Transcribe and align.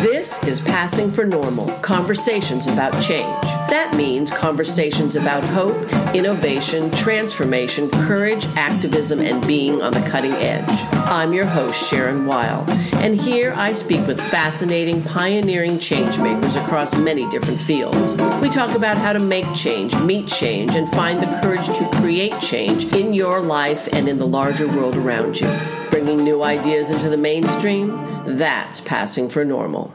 This 0.00 0.42
is 0.44 0.62
Passing 0.62 1.10
for 1.10 1.26
Normal 1.26 1.66
Conversations 1.82 2.66
about 2.66 2.92
Change. 3.02 3.26
That 3.68 3.92
means 3.94 4.30
conversations 4.30 5.14
about 5.14 5.44
hope, 5.44 5.76
innovation, 6.14 6.90
transformation, 6.92 7.90
courage, 7.90 8.46
activism, 8.56 9.20
and 9.20 9.46
being 9.46 9.82
on 9.82 9.92
the 9.92 10.00
cutting 10.08 10.32
edge. 10.32 10.64
I'm 10.94 11.34
your 11.34 11.44
host, 11.44 11.90
Sharon 11.90 12.24
Weil, 12.24 12.64
and 12.94 13.14
here 13.14 13.52
I 13.54 13.74
speak 13.74 14.06
with 14.06 14.18
fascinating, 14.18 15.02
pioneering 15.02 15.72
changemakers 15.72 16.58
across 16.64 16.96
many 16.96 17.28
different 17.28 17.60
fields. 17.60 18.22
We 18.40 18.48
talk 18.48 18.74
about 18.74 18.96
how 18.96 19.12
to 19.12 19.22
make 19.22 19.44
change, 19.54 19.94
meet 19.96 20.28
change, 20.28 20.76
and 20.76 20.88
find 20.88 21.20
the 21.20 21.40
courage 21.42 21.66
to 21.66 21.90
create 22.00 22.40
change 22.40 22.94
in 22.94 23.12
your 23.12 23.42
life 23.42 23.86
and 23.92 24.08
in 24.08 24.16
the 24.16 24.26
larger 24.26 24.66
world 24.66 24.96
around 24.96 25.38
you. 25.38 25.54
Bringing 25.90 26.16
new 26.16 26.42
ideas 26.42 26.88
into 26.88 27.10
the 27.10 27.18
mainstream 27.18 27.90
that's 28.30 28.80
passing 28.80 29.28
for 29.28 29.44
normal. 29.44 29.94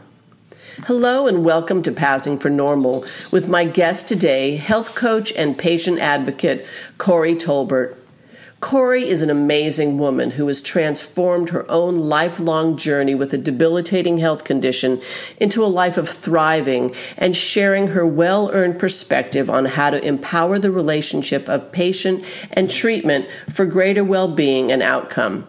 Hello 0.84 1.25
and 1.25 1.45
welcome 1.45 1.81
to 1.84 1.91
Passing 1.91 2.38
for 2.38 2.49
Normal 2.49 3.05
with 3.31 3.48
my 3.48 3.63
guest 3.63 4.07
today, 4.07 4.57
health 4.57 4.93
coach 4.93 5.31
and 5.34 5.57
patient 5.57 5.99
advocate 5.99 6.67
Kori 6.98 7.34
Tolbert. 7.34 7.95
Kori 8.59 9.07
is 9.07 9.21
an 9.21 9.29
amazing 9.29 9.98
woman 9.98 10.31
who 10.31 10.48
has 10.48 10.62
transformed 10.62 11.49
her 11.49 11.70
own 11.70 11.98
lifelong 11.98 12.77
journey 12.77 13.16
with 13.16 13.34
a 13.34 13.38
debilitating 13.38 14.17
health 14.17 14.43
condition 14.43 15.02
into 15.40 15.63
a 15.63 15.67
life 15.67 15.98
of 15.98 16.09
thriving 16.09 16.93
and 17.17 17.35
sharing 17.35 17.88
her 17.88 18.05
well 18.05 18.49
earned 18.54 18.79
perspective 18.79 19.49
on 19.49 19.65
how 19.65 19.91
to 19.91 20.05
empower 20.05 20.59
the 20.59 20.71
relationship 20.71 21.48
of 21.48 21.71
patient 21.71 22.26
and 22.52 22.70
treatment 22.70 23.27
for 23.49 23.65
greater 23.65 24.04
well 24.04 24.27
being 24.27 24.71
and 24.71 24.81
outcome. 24.81 25.48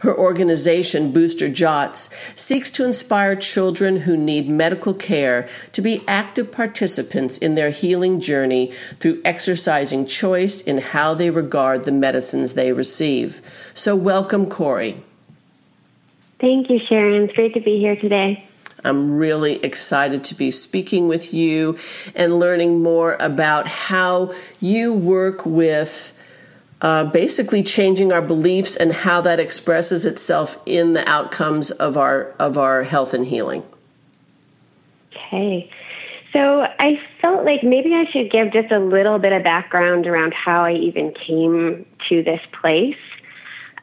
Her 0.00 0.16
organization, 0.16 1.12
Booster 1.12 1.48
Jots, 1.48 2.08
seeks 2.36 2.70
to 2.72 2.84
inspire 2.84 3.34
children 3.34 3.98
who 4.00 4.16
need 4.16 4.48
medical 4.48 4.94
care 4.94 5.48
to 5.72 5.82
be 5.82 6.04
active 6.06 6.52
participants 6.52 7.36
in 7.36 7.56
their 7.56 7.70
healing 7.70 8.20
journey 8.20 8.72
through 9.00 9.20
exercising 9.24 10.06
choice 10.06 10.60
in 10.60 10.78
how 10.78 11.14
they 11.14 11.30
regard 11.30 11.84
the 11.84 11.92
medicines 11.92 12.54
they 12.54 12.72
receive. 12.72 13.40
So, 13.74 13.96
welcome, 13.96 14.48
Kori. 14.48 15.02
Thank 16.40 16.70
you, 16.70 16.78
Sharon. 16.78 17.24
It's 17.24 17.34
great 17.34 17.54
to 17.54 17.60
be 17.60 17.80
here 17.80 17.96
today. 17.96 18.44
I'm 18.84 19.10
really 19.10 19.56
excited 19.64 20.22
to 20.24 20.36
be 20.36 20.52
speaking 20.52 21.08
with 21.08 21.34
you 21.34 21.76
and 22.14 22.38
learning 22.38 22.80
more 22.80 23.16
about 23.18 23.66
how 23.66 24.32
you 24.60 24.94
work 24.94 25.44
with 25.44 26.14
uh, 26.80 27.04
basically 27.04 27.62
changing 27.62 28.12
our 28.12 28.22
beliefs 28.22 28.76
and 28.76 28.92
how 28.92 29.20
that 29.20 29.40
expresses 29.40 30.06
itself 30.06 30.60
in 30.64 30.92
the 30.92 31.08
outcomes 31.08 31.70
of 31.72 31.96
our 31.96 32.34
of 32.38 32.56
our 32.56 32.84
health 32.84 33.14
and 33.14 33.26
healing. 33.26 33.62
Okay. 35.12 35.70
So 36.32 36.62
I 36.62 37.00
felt 37.20 37.44
like 37.44 37.62
maybe 37.62 37.94
I 37.94 38.04
should 38.12 38.30
give 38.30 38.52
just 38.52 38.70
a 38.70 38.78
little 38.78 39.18
bit 39.18 39.32
of 39.32 39.42
background 39.42 40.06
around 40.06 40.34
how 40.34 40.64
I 40.64 40.74
even 40.74 41.14
came 41.26 41.86
to 42.08 42.22
this 42.22 42.40
place. 42.60 42.96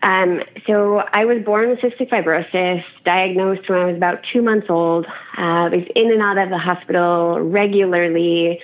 Um, 0.04 0.44
so 0.68 0.98
I 1.00 1.26
was 1.26 1.44
born 1.44 1.70
with 1.70 1.80
cystic 1.80 2.10
fibrosis, 2.10 2.84
diagnosed 3.06 3.68
when 3.68 3.80
I 3.80 3.86
was 3.86 3.96
about 3.96 4.20
two 4.32 4.44
months 4.44 4.68
old. 4.70 5.06
Uh, 5.06 5.42
I 5.66 5.70
was 5.70 5.88
in 5.96 6.12
and 6.12 6.22
out 6.22 6.38
of 6.38 6.50
the 6.50 6.60
hospital 6.60 7.40
regularly 7.42 8.62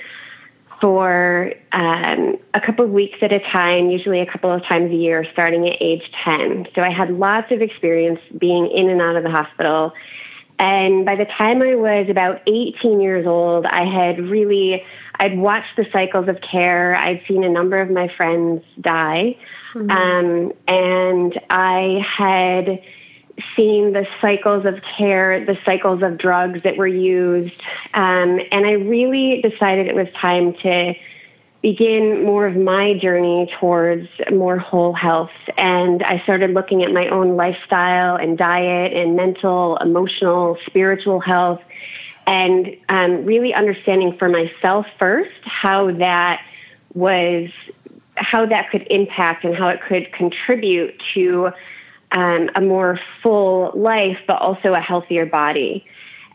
for 0.81 1.53
um, 1.71 2.35
a 2.53 2.59
couple 2.65 2.83
of 2.83 2.91
weeks 2.91 3.17
at 3.21 3.31
a 3.31 3.39
time, 3.39 3.89
usually 3.89 4.19
a 4.19 4.25
couple 4.25 4.51
of 4.51 4.61
times 4.67 4.91
a 4.91 4.95
year, 4.95 5.25
starting 5.31 5.67
at 5.67 5.75
age 5.79 6.01
10. 6.25 6.67
So 6.75 6.81
I 6.81 6.91
had 6.91 7.11
lots 7.11 7.51
of 7.51 7.61
experience 7.61 8.19
being 8.37 8.69
in 8.75 8.89
and 8.89 8.99
out 8.99 9.15
of 9.15 9.23
the 9.23 9.29
hospital. 9.29 9.93
And 10.57 11.05
by 11.05 11.15
the 11.15 11.25
time 11.25 11.61
I 11.61 11.75
was 11.75 12.07
about 12.09 12.41
18 12.47 12.99
years 12.99 13.25
old, 13.25 13.65
I 13.65 13.83
had 13.83 14.19
really, 14.19 14.83
I'd 15.19 15.37
watched 15.37 15.75
the 15.77 15.85
cycles 15.93 16.27
of 16.27 16.37
care. 16.51 16.95
I'd 16.95 17.21
seen 17.27 17.43
a 17.43 17.49
number 17.49 17.79
of 17.79 17.89
my 17.89 18.09
friends 18.17 18.63
die. 18.79 19.37
Mm-hmm. 19.73 19.89
Um, 19.89 20.51
and 20.67 21.39
I 21.49 21.99
had 22.17 22.79
seen 23.55 23.93
the 23.93 24.05
cycles 24.19 24.65
of 24.65 24.81
care, 24.97 25.43
the 25.43 25.57
cycles 25.65 26.01
of 26.03 26.17
drugs 26.17 26.63
that 26.63 26.77
were 26.77 26.87
used. 26.87 27.61
Um, 27.93 28.39
and 28.51 28.65
I 28.65 28.73
really 28.73 29.41
decided 29.41 29.87
it 29.87 29.95
was 29.95 30.07
time 30.19 30.53
to 30.63 30.93
begin 31.61 32.23
more 32.23 32.47
of 32.47 32.55
my 32.55 32.97
journey 32.97 33.51
towards 33.59 34.07
more 34.31 34.57
whole 34.57 34.93
health. 34.93 35.31
And 35.57 36.01
I 36.03 36.19
started 36.23 36.51
looking 36.51 36.83
at 36.83 36.91
my 36.91 37.07
own 37.09 37.35
lifestyle 37.35 38.15
and 38.15 38.37
diet 38.37 38.93
and 38.93 39.15
mental, 39.15 39.77
emotional, 39.77 40.57
spiritual 40.65 41.19
health, 41.19 41.61
and 42.25 42.75
um, 42.89 43.25
really 43.25 43.53
understanding 43.53 44.17
for 44.17 44.27
myself 44.27 44.87
first 44.99 45.35
how 45.43 45.91
that 45.91 46.43
was, 46.93 47.49
how 48.15 48.45
that 48.47 48.71
could 48.71 48.87
impact 48.89 49.43
and 49.43 49.55
how 49.55 49.69
it 49.69 49.81
could 49.87 50.11
contribute 50.13 50.99
to 51.13 51.51
um, 52.11 52.49
a 52.55 52.61
more 52.61 52.99
full 53.23 53.71
life, 53.75 54.17
but 54.27 54.41
also 54.41 54.73
a 54.73 54.79
healthier 54.79 55.25
body. 55.25 55.85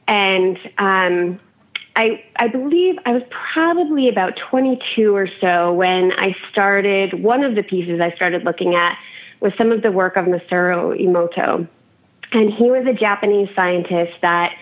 And 0.08 0.58
um, 0.78 1.40
I, 1.96 2.24
I 2.36 2.48
believe 2.48 2.96
I 3.04 3.12
was 3.12 3.22
probably 3.52 4.08
about 4.08 4.34
22 4.50 5.14
or 5.14 5.28
so 5.40 5.72
when 5.72 6.12
I 6.12 6.34
started, 6.50 7.22
one 7.22 7.42
of 7.42 7.54
the 7.54 7.62
pieces 7.62 8.00
I 8.00 8.14
started 8.14 8.44
looking 8.44 8.74
at 8.74 8.98
was 9.40 9.52
some 9.58 9.72
of 9.72 9.82
the 9.82 9.92
work 9.92 10.16
of 10.16 10.26
Masaru 10.26 11.00
Emoto. 11.00 11.68
And 12.32 12.52
he 12.52 12.70
was 12.70 12.86
a 12.86 12.92
Japanese 12.92 13.48
scientist 13.54 14.12
that 14.22 14.52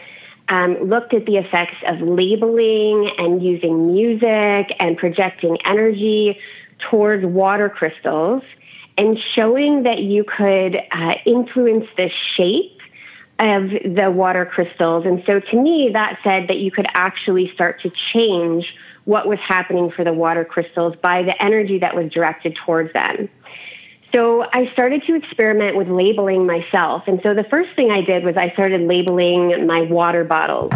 um, 0.48 0.74
looked 0.88 1.14
at 1.14 1.26
the 1.26 1.36
effects 1.36 1.76
of 1.88 2.00
labeling 2.00 3.10
and 3.18 3.42
using 3.42 3.92
music 3.92 4.76
and 4.78 4.96
projecting 4.96 5.56
energy 5.66 6.38
towards 6.90 7.24
water 7.24 7.68
crystals 7.68 8.42
and 8.96 9.18
showing 9.34 9.82
that 9.84 9.98
you 9.98 10.24
could 10.24 10.76
uh, 10.76 11.14
influence 11.26 11.86
the 11.96 12.10
shape 12.36 12.80
of 13.38 13.70
the 13.96 14.10
water 14.10 14.46
crystals. 14.46 15.04
And 15.06 15.22
so 15.26 15.40
to 15.40 15.56
me, 15.60 15.90
that 15.92 16.18
said 16.22 16.48
that 16.48 16.58
you 16.58 16.70
could 16.70 16.86
actually 16.94 17.50
start 17.54 17.82
to 17.82 17.90
change 18.12 18.64
what 19.04 19.26
was 19.26 19.38
happening 19.46 19.90
for 19.90 20.04
the 20.04 20.12
water 20.12 20.44
crystals 20.44 20.94
by 21.02 21.22
the 21.22 21.42
energy 21.42 21.78
that 21.80 21.94
was 21.94 22.10
directed 22.12 22.56
towards 22.64 22.92
them. 22.92 23.28
So 24.14 24.44
I 24.52 24.70
started 24.72 25.02
to 25.08 25.16
experiment 25.16 25.76
with 25.76 25.88
labeling 25.88 26.46
myself. 26.46 27.02
And 27.08 27.20
so 27.24 27.34
the 27.34 27.44
first 27.50 27.74
thing 27.74 27.90
I 27.90 28.00
did 28.00 28.24
was 28.24 28.36
I 28.36 28.52
started 28.52 28.82
labeling 28.82 29.66
my 29.66 29.82
water 29.82 30.22
bottles. 30.22 30.72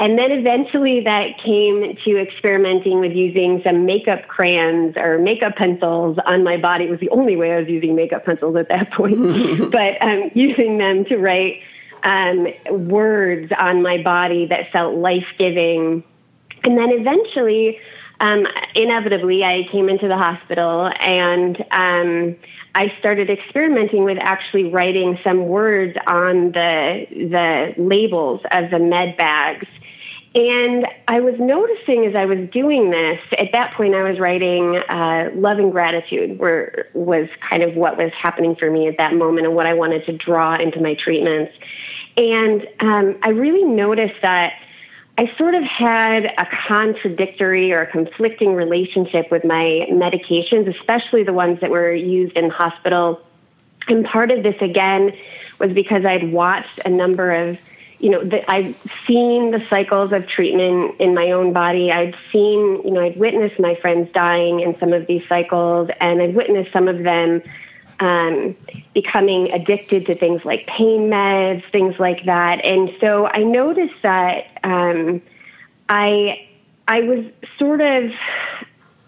And 0.00 0.16
then 0.16 0.30
eventually 0.30 1.00
that 1.04 1.38
came 1.44 1.96
to 2.04 2.18
experimenting 2.18 3.00
with 3.00 3.12
using 3.12 3.60
some 3.64 3.84
makeup 3.84 4.28
crayons 4.28 4.94
or 4.96 5.18
makeup 5.18 5.56
pencils 5.56 6.18
on 6.24 6.44
my 6.44 6.56
body. 6.56 6.84
It 6.84 6.90
was 6.90 7.00
the 7.00 7.10
only 7.10 7.34
way 7.34 7.52
I 7.52 7.58
was 7.58 7.68
using 7.68 7.96
makeup 7.96 8.24
pencils 8.24 8.54
at 8.56 8.68
that 8.68 8.92
point, 8.92 9.16
but 9.72 10.02
um, 10.02 10.30
using 10.34 10.78
them 10.78 11.04
to 11.06 11.16
write 11.16 11.62
um, 12.04 12.46
words 12.88 13.50
on 13.58 13.82
my 13.82 14.00
body 14.00 14.46
that 14.46 14.70
felt 14.72 14.94
life 14.94 15.26
giving. 15.36 16.04
And 16.62 16.78
then 16.78 16.90
eventually, 16.90 17.78
um, 18.20 18.46
inevitably, 18.76 19.42
I 19.42 19.62
came 19.72 19.88
into 19.88 20.06
the 20.06 20.16
hospital 20.16 20.90
and 21.00 21.56
um, 21.72 22.36
I 22.76 22.92
started 23.00 23.30
experimenting 23.30 24.04
with 24.04 24.18
actually 24.20 24.70
writing 24.70 25.18
some 25.24 25.46
words 25.46 25.96
on 26.06 26.52
the 26.52 27.06
the 27.10 27.74
labels 27.82 28.40
of 28.52 28.70
the 28.70 28.78
med 28.78 29.16
bags 29.16 29.66
and 30.34 30.86
I 31.06 31.20
was 31.20 31.34
noticing 31.38 32.04
as 32.06 32.14
I 32.14 32.26
was 32.26 32.50
doing 32.50 32.90
this, 32.90 33.18
at 33.38 33.48
that 33.52 33.74
point 33.74 33.94
I 33.94 34.08
was 34.08 34.20
writing 34.20 34.76
uh, 34.76 35.30
love 35.34 35.58
and 35.58 35.72
gratitude 35.72 36.38
were, 36.38 36.86
was 36.92 37.28
kind 37.40 37.62
of 37.62 37.74
what 37.74 37.96
was 37.96 38.12
happening 38.20 38.54
for 38.54 38.70
me 38.70 38.88
at 38.88 38.98
that 38.98 39.14
moment 39.14 39.46
and 39.46 39.56
what 39.56 39.66
I 39.66 39.74
wanted 39.74 40.04
to 40.06 40.12
draw 40.12 40.56
into 40.56 40.80
my 40.80 40.94
treatments. 40.94 41.52
And 42.18 42.66
um, 42.80 43.18
I 43.22 43.30
really 43.30 43.64
noticed 43.64 44.20
that 44.22 44.52
I 45.16 45.32
sort 45.38 45.54
of 45.54 45.64
had 45.64 46.26
a 46.26 46.46
contradictory 46.68 47.72
or 47.72 47.86
conflicting 47.86 48.54
relationship 48.54 49.30
with 49.30 49.44
my 49.44 49.86
medications, 49.90 50.72
especially 50.78 51.24
the 51.24 51.32
ones 51.32 51.60
that 51.60 51.70
were 51.70 51.92
used 51.92 52.36
in 52.36 52.50
hospital. 52.50 53.20
And 53.88 54.04
part 54.04 54.30
of 54.30 54.42
this, 54.42 54.56
again, 54.60 55.12
was 55.58 55.72
because 55.72 56.04
I'd 56.04 56.30
watched 56.30 56.80
a 56.84 56.90
number 56.90 57.32
of 57.32 57.58
you 57.98 58.10
know, 58.10 58.22
the, 58.22 58.48
I've 58.50 58.76
seen 59.06 59.50
the 59.50 59.64
cycles 59.68 60.12
of 60.12 60.26
treatment 60.28 61.00
in 61.00 61.14
my 61.14 61.32
own 61.32 61.52
body. 61.52 61.90
I've 61.90 62.14
seen, 62.30 62.82
you 62.84 62.90
know, 62.90 63.02
I've 63.02 63.16
witnessed 63.16 63.58
my 63.58 63.74
friends 63.76 64.10
dying 64.12 64.60
in 64.60 64.74
some 64.76 64.92
of 64.92 65.06
these 65.06 65.26
cycles, 65.28 65.90
and 66.00 66.22
I've 66.22 66.34
witnessed 66.34 66.72
some 66.72 66.86
of 66.86 67.02
them 67.02 67.42
um, 68.00 68.56
becoming 68.94 69.52
addicted 69.52 70.06
to 70.06 70.14
things 70.14 70.44
like 70.44 70.66
pain 70.66 71.10
meds, 71.10 71.68
things 71.72 71.98
like 71.98 72.24
that. 72.26 72.64
And 72.64 72.90
so 73.00 73.26
I 73.26 73.42
noticed 73.42 74.00
that 74.02 74.58
um, 74.62 75.20
I 75.88 76.48
I 76.86 77.00
was 77.00 77.24
sort 77.58 77.80
of 77.80 78.10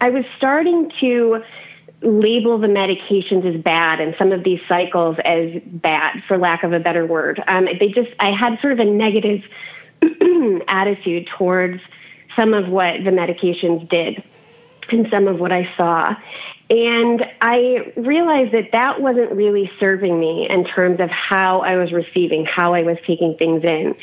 I 0.00 0.10
was 0.10 0.24
starting 0.36 0.90
to 1.00 1.42
label 2.02 2.58
the 2.58 2.66
medications 2.66 3.54
as 3.54 3.62
bad 3.62 4.00
and 4.00 4.14
some 4.18 4.32
of 4.32 4.42
these 4.42 4.60
cycles 4.68 5.16
as 5.24 5.60
bad, 5.66 6.22
for 6.26 6.38
lack 6.38 6.62
of 6.62 6.72
a 6.72 6.80
better 6.80 7.04
word. 7.06 7.42
Um, 7.46 7.66
they 7.66 7.88
just, 7.88 8.10
I 8.18 8.30
had 8.30 8.58
sort 8.60 8.74
of 8.74 8.78
a 8.78 8.84
negative 8.84 9.42
attitude 10.68 11.28
towards 11.36 11.80
some 12.36 12.54
of 12.54 12.68
what 12.68 13.04
the 13.04 13.10
medications 13.10 13.88
did 13.90 14.22
and 14.90 15.06
some 15.10 15.28
of 15.28 15.38
what 15.38 15.52
I 15.52 15.72
saw. 15.76 16.14
And 16.70 17.24
I 17.40 17.92
realized 17.96 18.52
that 18.52 18.70
that 18.72 19.00
wasn't 19.00 19.32
really 19.32 19.70
serving 19.80 20.18
me 20.18 20.46
in 20.48 20.64
terms 20.64 21.00
of 21.00 21.10
how 21.10 21.60
I 21.60 21.76
was 21.76 21.92
receiving, 21.92 22.46
how 22.46 22.74
I 22.74 22.82
was 22.82 22.96
taking 23.06 23.36
things 23.36 23.64
in. 23.64 23.94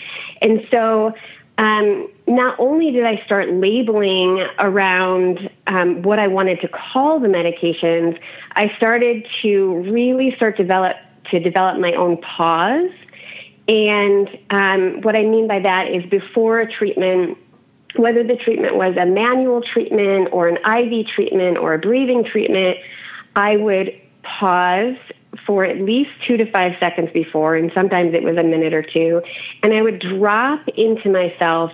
And 0.42 0.68
so 0.72 1.14
um, 1.58 2.12
not 2.28 2.60
only 2.60 2.92
did 2.92 3.06
I 3.06 3.24
start 3.26 3.50
labeling 3.50 4.46
around 4.60 5.47
um, 5.68 6.02
what 6.02 6.20
I 6.20 6.28
wanted 6.28 6.62
to 6.62 6.68
call 6.68 7.20
the 7.20 7.28
medications, 7.28 8.20
I 8.54 8.72
started 8.78 9.28
to 9.42 9.84
really 9.92 10.34
start 10.36 10.58
develop 10.58 10.96
to 11.32 11.40
develop 11.40 11.80
my 11.80 11.94
own 11.94 12.18
pause. 12.18 12.90
And 13.68 14.30
um, 14.50 15.02
what 15.02 15.16
I 15.16 15.24
mean 15.24 15.48
by 15.48 15.60
that 15.60 15.88
is 15.92 16.10
before 16.10 16.62
a 16.62 16.72
treatment, 16.72 17.38
whether 17.98 18.24
the 18.24 18.38
treatment 18.38 18.76
was 18.76 18.96
a 18.96 19.06
manual 19.06 19.62
treatment 19.62 20.30
or 20.32 20.48
an 20.48 20.58
IV 20.58 21.08
treatment 21.14 21.58
or 21.58 21.74
a 21.74 21.80
breathing 21.80 22.24
treatment, 22.24 22.78
I 23.36 23.58
would 23.58 23.92
pause 24.24 24.96
for 25.46 25.66
at 25.66 25.78
least 25.82 26.10
two 26.28 26.38
to 26.38 26.50
five 26.52 26.74
seconds 26.80 27.10
before, 27.14 27.56
and 27.56 27.72
sometimes 27.76 28.14
it 28.14 28.24
was 28.24 28.38
a 28.38 28.44
minute 28.44 28.74
or 28.74 28.82
two, 28.84 29.22
and 29.64 29.74
I 29.74 29.82
would 29.82 30.00
drop 30.00 30.68
into 30.76 31.12
myself 31.12 31.72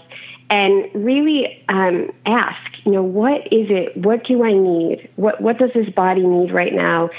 and 0.50 0.89
really 0.94 1.63
um, 1.69 2.12
ask, 2.25 2.73
you 2.85 2.91
know, 2.91 3.03
what 3.03 3.41
is 3.47 3.68
it? 3.69 3.95
What 3.97 4.25
do 4.25 4.44
I 4.44 4.53
need? 4.53 5.09
What 5.15 5.41
what 5.41 5.57
does 5.57 5.71
this 5.74 5.89
body 5.89 6.25
need 6.25 6.51
right 6.51 6.74
now? 6.74 7.09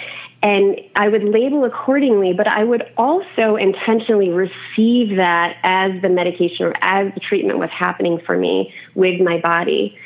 And 0.43 0.79
I 0.95 1.09
would 1.09 1.25
label 1.25 1.65
accordingly, 1.65 2.35
but 2.35 2.47
I 2.47 2.65
would 2.65 2.83
also 2.99 3.57
intentionally 3.57 4.29
receive 4.29 5.17
that 5.17 5.57
as 5.63 6.03
the 6.03 6.11
medication 6.11 6.67
or 6.67 6.75
as 6.83 7.15
the 7.15 7.21
treatment 7.21 7.59
was 7.59 7.71
happening 7.71 8.21
for 8.27 8.37
me 8.37 8.75
with 8.95 9.23
my 9.23 9.41
body. 9.41 9.99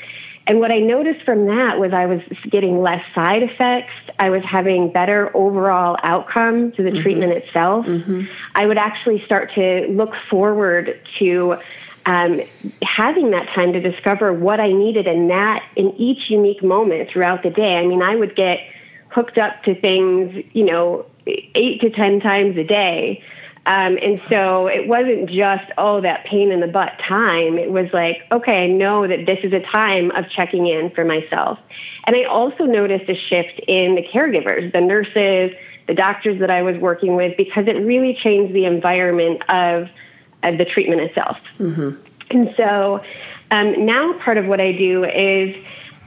And 0.47 0.61
what 0.61 0.71
I 0.71 0.79
noticed 0.79 1.25
from 1.25 1.47
that 1.47 1.79
was 1.79 1.93
I 1.93 2.07
was 2.07 2.21
getting 2.51 2.81
less 2.81 3.05
side 3.15 3.43
effects. 3.43 3.93
I 4.19 4.31
was 4.31 4.43
having 4.49 4.93
better 4.93 5.37
overall 5.37 5.99
outcome 6.03 6.73
to 6.73 6.83
the 6.83 6.91
mm-hmm. 6.91 7.03
treatment 7.03 7.33
itself. 7.33 7.85
Mm-hmm. 7.87 8.23
I 8.55 8.65
would 8.65 8.79
actually 8.79 9.23
start 9.27 9.53
to 9.57 9.89
look 9.91 10.13
forward 10.31 11.01
to 11.19 11.57
um, 12.09 12.41
having 12.83 13.31
that 13.33 13.47
time 13.55 13.73
to 13.75 13.81
discover 13.81 14.33
what 14.33 14.61
I 14.61 14.73
needed 14.73 15.07
in 15.07 15.29
that 15.29 15.63
in 15.77 15.91
each 15.97 16.31
unique 16.31 16.63
moment 16.63 17.11
throughout 17.11 17.43
the 17.43 17.51
day. 17.51 17.75
I 17.75 17.87
mean, 17.87 18.03
I 18.03 18.17
would 18.17 18.35
get 18.35 18.59
hooked 19.11 19.39
up 19.39 19.63
to 19.65 19.81
things, 19.81 20.45
you 20.53 20.65
know, 20.65 21.07
eight 21.27 21.81
to 21.83 21.91
ten 21.91 22.21
times 22.21 22.57
a 22.57 22.65
day 22.65 23.23
um, 23.69 23.99
and 24.03 24.19
so 24.31 24.67
it 24.67 24.89
wasn't 24.89 25.29
just, 25.29 25.71
oh, 25.77 26.01
that 26.01 26.25
pain 26.25 26.51
in 26.53 26.61
the 26.61 26.67
butt 26.67 26.93
time. 27.07 27.59
It 27.59 27.71
was 27.71 27.87
like, 27.93 28.17
okay, 28.33 28.65
I 28.65 28.67
know 28.67 29.07
that 29.07 29.27
this 29.27 29.41
is 29.43 29.53
a 29.53 29.61
time 29.61 30.11
of 30.13 30.25
checking 30.31 30.67
in 30.67 30.91
for 30.95 31.05
myself. 31.05 31.59
And 32.07 32.17
I 32.17 32.25
also 32.25 32.65
noticed 32.65 33.11
a 33.11 33.15
shift 33.29 33.61
in 33.69 33.95
the 33.95 34.03
caregivers, 34.03 34.73
the 34.73 34.81
nurses, 34.81 35.55
the 35.87 35.93
doctors 35.93 36.41
that 36.41 36.51
I 36.51 36.63
was 36.63 36.77
working 36.79 37.15
with, 37.15 37.37
because 37.37 37.67
it 37.67 37.77
really 37.85 38.19
changed 38.25 38.55
the 38.55 38.65
environment 38.65 39.43
of, 39.51 39.89
of 40.43 40.59
the 40.59 40.65
treatment 40.65 41.01
itself. 41.03 41.41
Mm-hmm. 41.59 42.01
And 42.31 42.55
so 42.57 43.05
um, 43.51 43.87
now 43.87 44.13
part 44.19 44.39
of 44.39 44.47
what 44.47 44.61
I 44.61 44.73
do 44.73 45.05
is 45.05 45.57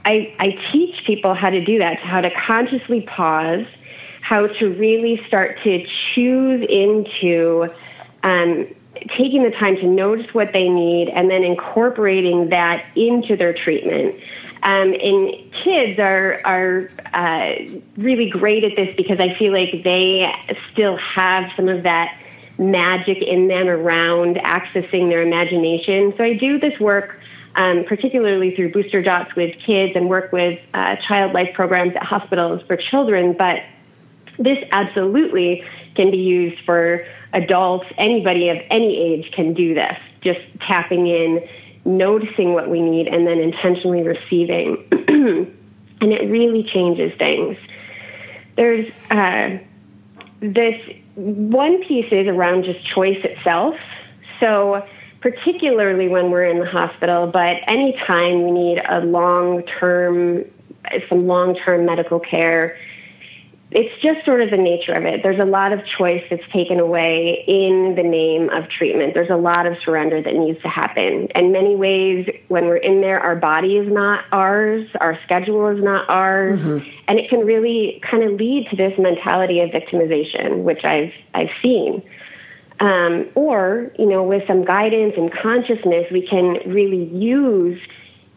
I, 0.04 0.34
I 0.38 0.50
teach 0.70 1.04
people 1.04 1.34
how 1.34 1.50
to 1.50 1.64
do 1.64 1.78
that, 1.78 1.98
how 1.98 2.20
to 2.20 2.30
consciously 2.30 3.02
pause– 3.02 3.66
how 4.22 4.46
to 4.46 4.68
really 4.68 5.22
start 5.26 5.60
to 5.62 5.84
choose 6.14 6.64
into 6.66 7.68
um, 8.22 8.66
taking 9.16 9.42
the 9.42 9.50
time 9.50 9.76
to 9.76 9.86
notice 9.86 10.32
what 10.32 10.52
they 10.52 10.68
need 10.68 11.08
and 11.08 11.28
then 11.28 11.42
incorporating 11.42 12.48
that 12.48 12.86
into 12.96 13.36
their 13.36 13.52
treatment. 13.52 14.14
Um, 14.62 14.94
and 14.94 15.52
kids 15.52 15.98
are 15.98 16.40
are 16.44 16.88
uh, 17.12 17.56
really 17.96 18.30
great 18.30 18.62
at 18.62 18.76
this 18.76 18.94
because 18.96 19.18
I 19.18 19.36
feel 19.36 19.52
like 19.52 19.82
they 19.82 20.32
still 20.70 20.96
have 20.96 21.50
some 21.56 21.68
of 21.68 21.82
that 21.82 22.16
magic 22.58 23.18
in 23.22 23.48
them 23.48 23.68
around 23.68 24.36
accessing 24.36 25.08
their 25.08 25.22
imagination. 25.22 26.14
So 26.16 26.24
I 26.24 26.34
do 26.34 26.58
this 26.58 26.78
work. 26.80 27.18
Um, 27.54 27.84
particularly 27.86 28.56
through 28.56 28.72
booster 28.72 29.02
dots 29.02 29.36
with 29.36 29.54
kids 29.66 29.92
and 29.94 30.08
work 30.08 30.32
with 30.32 30.58
uh, 30.72 30.96
child 31.06 31.34
life 31.34 31.50
programs 31.52 31.94
at 31.94 32.02
hospitals 32.02 32.62
for 32.66 32.78
children. 32.78 33.34
But 33.36 33.58
this 34.38 34.56
absolutely 34.70 35.62
can 35.94 36.10
be 36.10 36.16
used 36.16 36.64
for 36.64 37.06
adults. 37.32 37.86
Anybody 37.98 38.48
of 38.48 38.58
any 38.70 38.96
age 38.96 39.30
can 39.32 39.54
do 39.54 39.74
this, 39.74 39.98
just 40.22 40.40
tapping 40.66 41.06
in, 41.06 41.46
noticing 41.84 42.54
what 42.54 42.68
we 42.68 42.80
need, 42.80 43.08
and 43.08 43.26
then 43.26 43.38
intentionally 43.38 44.02
receiving. 44.02 44.86
and 46.00 46.12
it 46.12 46.30
really 46.30 46.64
changes 46.64 47.12
things. 47.18 47.56
There's 48.56 48.90
uh, 49.10 49.58
this 50.40 50.80
one 51.14 51.82
piece 51.86 52.06
is 52.10 52.26
around 52.26 52.64
just 52.64 52.78
choice 52.94 53.18
itself. 53.22 53.74
So, 54.40 54.82
particularly 55.20 56.08
when 56.08 56.30
we're 56.30 56.46
in 56.46 56.58
the 56.58 56.66
hospital, 56.66 57.30
but 57.32 57.56
anytime 57.68 58.44
we 58.44 58.50
need 58.50 58.78
a 58.90 59.00
long 59.00 59.62
term, 59.78 60.44
some 61.08 61.26
long 61.26 61.56
term 61.64 61.86
medical 61.86 62.18
care, 62.18 62.76
it's 63.74 64.02
just 64.02 64.24
sort 64.26 64.42
of 64.42 64.50
the 64.50 64.56
nature 64.56 64.92
of 64.92 65.04
it. 65.04 65.22
There's 65.22 65.40
a 65.40 65.46
lot 65.46 65.72
of 65.72 65.80
choice 65.98 66.22
that's 66.28 66.42
taken 66.52 66.78
away 66.78 67.44
in 67.46 67.94
the 67.96 68.02
name 68.02 68.50
of 68.50 68.68
treatment. 68.68 69.14
There's 69.14 69.30
a 69.30 69.36
lot 69.36 69.66
of 69.66 69.76
surrender 69.84 70.20
that 70.20 70.34
needs 70.34 70.60
to 70.62 70.68
happen. 70.68 71.28
In 71.34 71.52
many 71.52 71.74
ways, 71.74 72.28
when 72.48 72.66
we're 72.66 72.76
in 72.76 73.00
there, 73.00 73.18
our 73.18 73.36
body 73.36 73.76
is 73.76 73.90
not 73.90 74.24
ours, 74.30 74.86
our 75.00 75.18
schedule 75.24 75.68
is 75.68 75.82
not 75.82 76.08
ours, 76.10 76.60
mm-hmm. 76.60 76.88
and 77.08 77.18
it 77.18 77.30
can 77.30 77.40
really 77.40 78.02
kind 78.08 78.22
of 78.22 78.32
lead 78.32 78.68
to 78.70 78.76
this 78.76 78.98
mentality 78.98 79.60
of 79.60 79.70
victimization, 79.70 80.62
which 80.62 80.84
I've 80.84 81.12
I've 81.34 81.50
seen. 81.62 82.02
Um, 82.80 83.28
or, 83.34 83.92
you 83.98 84.06
know, 84.06 84.24
with 84.24 84.42
some 84.46 84.64
guidance 84.64 85.14
and 85.16 85.32
consciousness, 85.32 86.06
we 86.10 86.26
can 86.26 86.58
really 86.66 87.04
use 87.04 87.80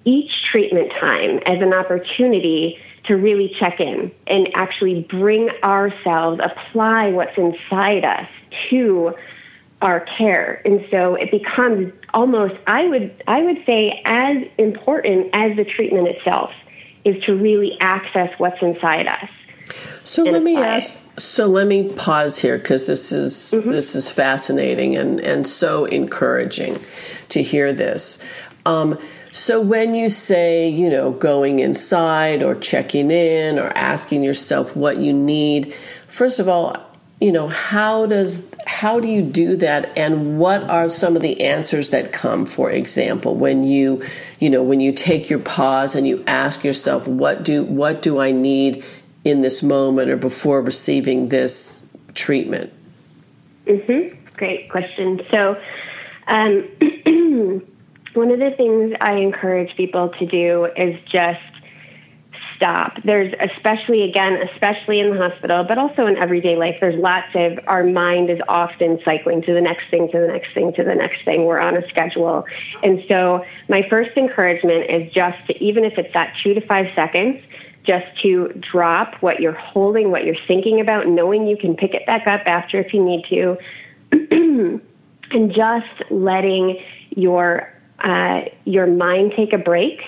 each 0.06 0.32
treatment 0.52 0.92
time 1.00 1.40
as 1.48 1.62
an 1.62 1.74
opportunity 1.74 2.78
to 3.08 3.16
really 3.16 3.56
check 3.60 3.80
in 3.80 4.12
and 4.28 4.50
actually 4.56 5.06
bring 5.10 5.50
ourselves, 5.64 6.42
apply 6.44 7.12
what's 7.12 7.38
inside 7.38 8.04
us 8.04 8.28
to 8.70 9.14
our 9.82 10.06
care. 10.18 10.62
And 10.66 10.86
so 10.90 11.16
it 11.16 11.32
becomes 11.32 11.94
almost 12.14 12.56
I 12.66 12.88
would 12.88 13.24
I 13.28 13.42
would 13.42 13.64
say 13.66 14.02
as 14.06 14.38
important 14.58 15.30
as 15.34 15.56
the 15.56 15.66
treatment 15.66 16.08
itself 16.08 16.52
is 17.04 17.22
to 17.26 17.36
really 17.36 17.78
access 17.80 18.30
what's 18.38 18.62
inside 18.62 19.08
us. 19.08 19.30
So 20.04 20.24
let 20.24 20.44
me 20.44 20.58
ask 20.58 21.00
so 21.18 21.48
let 21.48 21.68
me 21.68 21.90
pause 21.94 22.40
here 22.40 22.58
because 22.58 22.88
this 22.88 23.12
is 23.12 23.52
mm-hmm. 23.52 23.72
this 23.72 23.96
is 23.96 24.10
fascinating 24.12 24.96
and 24.96 25.20
and 25.20 25.48
so 25.48 25.86
encouraging 25.86 26.80
to 27.30 27.42
hear 27.42 27.72
this. 27.74 28.24
Um, 28.66 28.98
so 29.36 29.60
when 29.60 29.96
you 29.96 30.10
say, 30.10 30.70
you 30.70 30.90
know, 30.90 31.12
going 31.12 31.60
inside 31.60 32.42
or 32.42 32.56
checking 32.56 33.12
in 33.12 33.60
or 33.60 33.68
asking 33.76 34.24
yourself 34.24 34.78
what 34.78 34.96
you 34.96 35.12
need, 35.12 35.74
first 36.08 36.40
of 36.40 36.48
all, 36.48 36.78
you 37.20 37.34
know, 37.34 37.50
how 37.50 38.06
does 38.06 38.50
how 38.66 39.02
do 39.02 39.10
you 39.10 39.22
do 39.22 39.58
that? 39.58 39.92
And 39.98 40.40
what 40.40 40.64
are 40.70 40.88
some 40.88 41.18
of 41.18 41.22
the 41.22 41.42
answers 41.42 41.90
that 41.90 42.14
come? 42.14 42.46
For 42.46 42.72
example 42.72 43.36
when 43.36 43.64
you 43.64 44.02
you 44.40 44.50
know 44.50 44.64
when 44.64 44.80
you 44.80 44.94
take 44.94 45.30
your 45.30 45.40
pause 45.40 45.96
and 45.96 46.08
you 46.08 46.24
ask 46.26 46.64
yourself 46.64 47.06
what 47.06 47.44
do 47.44 47.66
what 47.66 48.02
do 48.02 48.22
i 48.22 48.32
need 48.32 48.86
in 49.26 49.42
this 49.42 49.62
moment 49.62 50.10
or 50.10 50.16
before 50.16 50.62
receiving 50.62 51.28
this 51.28 51.86
treatment? 52.14 52.72
Mhm 53.68 54.16
great 54.38 54.70
question. 54.70 55.22
So 55.34 55.62
um 56.28 56.70
one 58.16 58.32
of 58.32 58.40
the 58.40 58.52
things 58.58 58.94
I 59.02 59.14
encourage 59.14 59.76
people 59.76 60.10
to 60.20 60.26
do 60.26 60.68
is 60.76 60.96
just 61.12 61.40
stop. 62.56 62.94
There's 63.04 63.34
especially, 63.40 64.04
again, 64.04 64.38
especially 64.54 65.00
in 65.00 65.12
the 65.12 65.18
hospital, 65.18 65.66
but 65.68 65.78
also 65.78 66.08
in 66.08 66.18
everyday 66.22 66.56
life, 66.56 66.76
there's 66.80 67.00
lots 67.00 67.28
of 67.36 67.60
our 67.68 67.84
mind 67.84 68.30
is 68.30 68.40
often 68.48 69.00
cycling 69.04 69.42
to 69.44 69.54
the 69.54 69.62
next 69.62 69.90
thing, 69.92 70.10
to 70.12 70.20
the 70.20 70.28
next 70.28 70.54
thing, 70.54 70.74
to 70.74 70.84
the 70.84 70.96
next 70.96 71.26
thing. 71.26 71.46
We're 71.46 71.60
on 71.60 71.78
a 71.78 71.88
schedule. 71.90 72.46
And 72.84 73.04
so, 73.10 73.44
my 73.70 73.82
first 73.90 74.12
encouragement 74.18 74.90
is 74.90 75.12
just 75.14 75.38
to, 75.48 75.64
even 75.64 75.84
if 75.86 75.94
it's 75.98 76.14
that 76.14 76.34
two 76.44 76.54
to 76.54 76.66
five 76.66 76.88
seconds, 76.96 77.42
just 77.86 78.06
to 78.24 78.52
drop 78.72 79.16
what 79.22 79.40
you're 79.40 79.54
holding, 79.54 80.10
what 80.10 80.26
you're 80.26 80.36
thinking 80.48 80.80
about, 80.80 81.08
knowing 81.08 81.48
you 81.48 81.58
can 81.58 81.76
pick 81.76 81.94
it 81.94 82.06
back 82.08 82.28
up 82.28 82.42
after 82.46 82.80
if 82.80 82.94
you 82.94 83.04
need 83.04 83.26
to, 83.30 83.58
and 85.32 85.54
just 85.54 86.12
letting 86.12 86.80
your 87.12 87.75
uh, 88.00 88.42
your 88.66 88.88
mind 88.88 89.34
take 89.36 89.54
a 89.54 89.58
break 89.58 90.00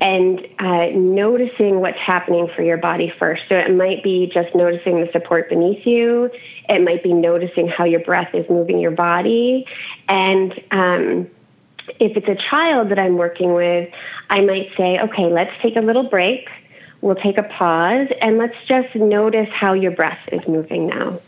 and 0.00 0.40
uh, 0.58 0.86
noticing 0.94 1.80
what's 1.80 1.98
happening 1.98 2.48
for 2.54 2.62
your 2.62 2.76
body 2.76 3.12
first. 3.18 3.42
So 3.48 3.54
it 3.56 3.74
might 3.74 4.02
be 4.02 4.30
just 4.32 4.54
noticing 4.54 5.00
the 5.00 5.08
support 5.12 5.48
beneath 5.48 5.86
you. 5.86 6.30
It 6.68 6.82
might 6.82 7.02
be 7.02 7.12
noticing 7.12 7.68
how 7.68 7.84
your 7.84 8.00
breath 8.00 8.34
is 8.34 8.44
moving 8.50 8.78
your 8.78 8.90
body, 8.90 9.66
and 10.08 10.52
um, 10.70 11.30
If 12.00 12.16
it's 12.16 12.28
a 12.28 12.36
child 12.50 12.90
that 12.90 12.98
I'm 12.98 13.16
working 13.16 13.54
with, 13.54 13.88
I 14.28 14.40
might 14.40 14.70
say, 14.76 14.98
okay, 14.98 15.26
let's 15.26 15.52
take 15.62 15.76
a 15.76 15.80
little 15.80 16.08
break. 16.08 16.48
We'll 17.00 17.14
take 17.14 17.38
a 17.38 17.44
pause 17.44 18.08
and 18.20 18.38
let's 18.38 18.56
just 18.66 18.94
notice 18.96 19.48
how 19.52 19.74
your 19.74 19.92
breath 19.92 20.18
is 20.32 20.40
moving 20.48 20.88
now. 20.88 21.20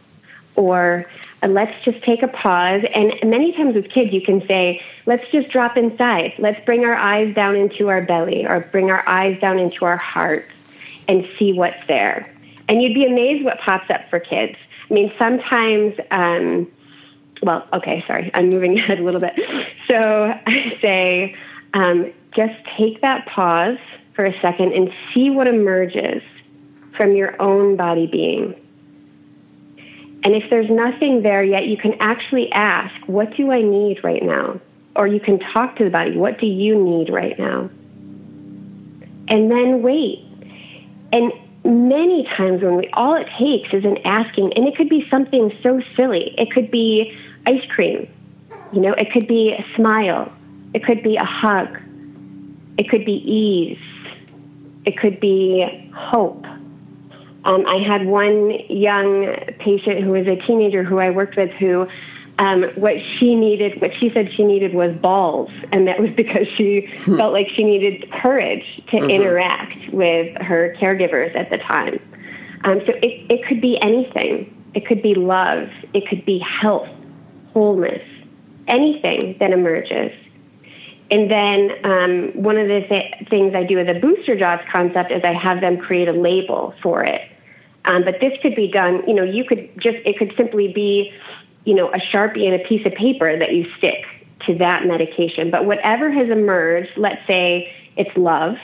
Or 0.58 1.06
uh, 1.40 1.46
let's 1.46 1.84
just 1.84 2.02
take 2.02 2.22
a 2.22 2.28
pause. 2.28 2.82
And 2.92 3.14
many 3.24 3.52
times 3.52 3.76
with 3.76 3.90
kids, 3.90 4.12
you 4.12 4.20
can 4.20 4.44
say, 4.48 4.82
let's 5.06 5.24
just 5.30 5.48
drop 5.50 5.76
inside. 5.76 6.34
Let's 6.38 6.62
bring 6.64 6.84
our 6.84 6.96
eyes 6.96 7.32
down 7.32 7.54
into 7.54 7.88
our 7.88 8.02
belly 8.02 8.44
or 8.44 8.60
bring 8.72 8.90
our 8.90 9.08
eyes 9.08 9.40
down 9.40 9.60
into 9.60 9.84
our 9.84 9.96
hearts 9.96 10.50
and 11.06 11.28
see 11.38 11.52
what's 11.52 11.86
there. 11.86 12.34
And 12.68 12.82
you'd 12.82 12.94
be 12.94 13.04
amazed 13.04 13.44
what 13.44 13.60
pops 13.60 13.88
up 13.88 14.10
for 14.10 14.18
kids. 14.18 14.56
I 14.90 14.94
mean, 14.94 15.12
sometimes, 15.16 15.94
um, 16.10 16.70
well, 17.40 17.66
okay, 17.72 18.02
sorry, 18.08 18.30
I'm 18.34 18.48
moving 18.48 18.76
ahead 18.78 18.98
a 18.98 19.04
little 19.04 19.20
bit. 19.20 19.34
So 19.88 19.96
I 19.96 20.76
say, 20.82 21.36
um, 21.72 22.12
just 22.34 22.54
take 22.76 23.00
that 23.02 23.26
pause 23.26 23.78
for 24.14 24.26
a 24.26 24.40
second 24.40 24.72
and 24.72 24.92
see 25.14 25.30
what 25.30 25.46
emerges 25.46 26.20
from 26.96 27.14
your 27.14 27.40
own 27.40 27.76
body 27.76 28.08
being. 28.08 28.54
And 30.24 30.34
if 30.34 30.50
there's 30.50 30.70
nothing 30.70 31.22
there 31.22 31.44
yet, 31.44 31.66
you 31.66 31.76
can 31.76 31.94
actually 32.00 32.50
ask, 32.52 32.94
What 33.06 33.36
do 33.36 33.50
I 33.50 33.62
need 33.62 34.02
right 34.02 34.22
now? 34.22 34.60
Or 34.96 35.06
you 35.06 35.20
can 35.20 35.38
talk 35.38 35.76
to 35.76 35.84
the 35.84 35.90
body, 35.90 36.16
What 36.16 36.38
do 36.38 36.46
you 36.46 36.82
need 36.82 37.10
right 37.10 37.38
now? 37.38 37.70
And 39.28 39.50
then 39.50 39.82
wait. 39.82 40.24
And 41.12 41.32
many 41.64 42.24
times 42.36 42.62
when 42.62 42.76
we, 42.76 42.88
all 42.94 43.14
it 43.14 43.28
takes 43.38 43.72
is 43.72 43.84
an 43.84 43.98
asking, 44.04 44.52
and 44.56 44.66
it 44.66 44.76
could 44.76 44.88
be 44.88 45.06
something 45.10 45.56
so 45.62 45.80
silly. 45.96 46.34
It 46.36 46.50
could 46.50 46.70
be 46.70 47.16
ice 47.46 47.64
cream, 47.74 48.08
you 48.72 48.80
know, 48.80 48.92
it 48.92 49.12
could 49.12 49.26
be 49.26 49.52
a 49.52 49.76
smile, 49.76 50.32
it 50.74 50.84
could 50.84 51.02
be 51.02 51.16
a 51.16 51.24
hug, 51.24 51.78
it 52.76 52.88
could 52.88 53.04
be 53.04 53.12
ease, 53.12 53.78
it 54.84 54.98
could 54.98 55.20
be 55.20 55.90
hope. 55.94 56.44
Um, 57.44 57.64
I 57.66 57.76
had 57.76 58.06
one 58.06 58.50
young 58.68 59.34
patient 59.58 60.02
who 60.02 60.10
was 60.10 60.26
a 60.26 60.36
teenager 60.46 60.82
who 60.82 60.98
I 60.98 61.10
worked 61.10 61.36
with 61.36 61.50
who 61.50 61.88
um, 62.38 62.64
what 62.76 62.94
she 63.18 63.34
needed, 63.34 63.80
what 63.80 63.90
she 63.98 64.10
said 64.14 64.32
she 64.32 64.44
needed 64.44 64.72
was 64.72 64.94
balls, 64.96 65.50
and 65.72 65.88
that 65.88 66.00
was 66.00 66.10
because 66.16 66.46
she 66.56 66.88
hmm. 67.00 67.16
felt 67.16 67.32
like 67.32 67.48
she 67.54 67.64
needed 67.64 68.10
courage 68.22 68.64
to 68.90 68.96
mm-hmm. 68.96 69.10
interact 69.10 69.92
with 69.92 70.36
her 70.40 70.76
caregivers 70.80 71.34
at 71.36 71.50
the 71.50 71.58
time. 71.58 72.00
Um, 72.64 72.80
so 72.86 72.92
it, 73.02 73.30
it 73.30 73.46
could 73.46 73.60
be 73.60 73.78
anything. 73.80 74.54
It 74.74 74.86
could 74.86 75.02
be 75.02 75.14
love. 75.14 75.68
It 75.94 76.08
could 76.08 76.24
be 76.24 76.38
health, 76.38 76.88
wholeness, 77.52 78.02
anything 78.66 79.36
that 79.40 79.50
emerges. 79.50 80.12
And 81.10 81.30
then 81.30 81.70
um, 81.84 82.42
one 82.42 82.58
of 82.58 82.68
the 82.68 82.82
th- 82.88 83.28
things 83.30 83.54
I 83.54 83.64
do 83.64 83.76
with 83.76 83.86
the 83.86 83.98
booster 83.98 84.38
jobs 84.38 84.62
concept 84.72 85.10
is 85.10 85.22
I 85.24 85.32
have 85.32 85.60
them 85.60 85.78
create 85.78 86.08
a 86.08 86.12
label 86.12 86.74
for 86.82 87.02
it. 87.02 87.22
Um, 87.86 88.04
but 88.04 88.16
this 88.20 88.32
could 88.42 88.54
be 88.54 88.70
done, 88.70 89.02
you 89.06 89.14
know, 89.14 89.22
you 89.22 89.44
could 89.44 89.70
just, 89.80 89.96
it 90.04 90.18
could 90.18 90.34
simply 90.36 90.72
be 90.74 91.12
you 91.68 91.74
know, 91.74 91.90
a 91.90 91.98
Sharpie 91.98 92.46
and 92.46 92.54
a 92.54 92.66
piece 92.66 92.86
of 92.86 92.94
paper 92.94 93.38
that 93.38 93.52
you 93.52 93.66
stick 93.76 94.02
to 94.46 94.56
that 94.56 94.86
medication. 94.86 95.50
But 95.50 95.66
whatever 95.66 96.10
has 96.10 96.30
emerged, 96.30 96.92
let's 96.96 97.20
say 97.30 97.70
it's 97.94 98.16
love, 98.16 98.54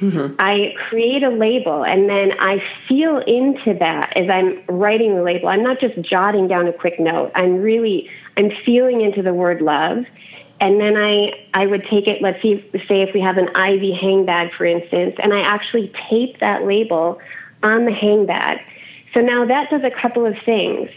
mm-hmm. 0.00 0.36
I 0.38 0.72
create 0.88 1.22
a 1.22 1.28
label 1.28 1.84
and 1.84 2.08
then 2.08 2.30
I 2.40 2.62
feel 2.88 3.18
into 3.18 3.78
that 3.80 4.16
as 4.16 4.30
I'm 4.30 4.64
writing 4.66 5.14
the 5.14 5.22
label. 5.22 5.48
I'm 5.48 5.62
not 5.62 5.78
just 5.78 6.00
jotting 6.08 6.48
down 6.48 6.66
a 6.66 6.72
quick 6.72 6.98
note. 6.98 7.32
I'm 7.34 7.56
really, 7.56 8.08
I'm 8.38 8.50
feeling 8.64 9.02
into 9.02 9.20
the 9.20 9.34
word 9.34 9.60
love. 9.60 10.06
And 10.60 10.80
then 10.80 10.96
I, 10.96 11.32
I 11.52 11.66
would 11.66 11.82
take 11.90 12.06
it, 12.06 12.22
let's 12.22 12.40
see, 12.40 12.64
say 12.88 13.02
if 13.02 13.10
we 13.12 13.20
have 13.20 13.36
an 13.36 13.48
IV 13.48 13.98
hang 14.00 14.24
bag, 14.24 14.50
for 14.56 14.64
instance, 14.64 15.16
and 15.22 15.32
I 15.32 15.40
actually 15.40 15.92
tape 16.08 16.40
that 16.40 16.64
label 16.64 17.18
on 17.62 17.84
the 17.84 17.92
hang 17.92 18.26
bag. 18.26 18.58
So 19.14 19.20
now 19.20 19.44
that 19.46 19.70
does 19.70 19.82
a 19.84 19.90
couple 20.00 20.26
of 20.26 20.34
things 20.44 20.90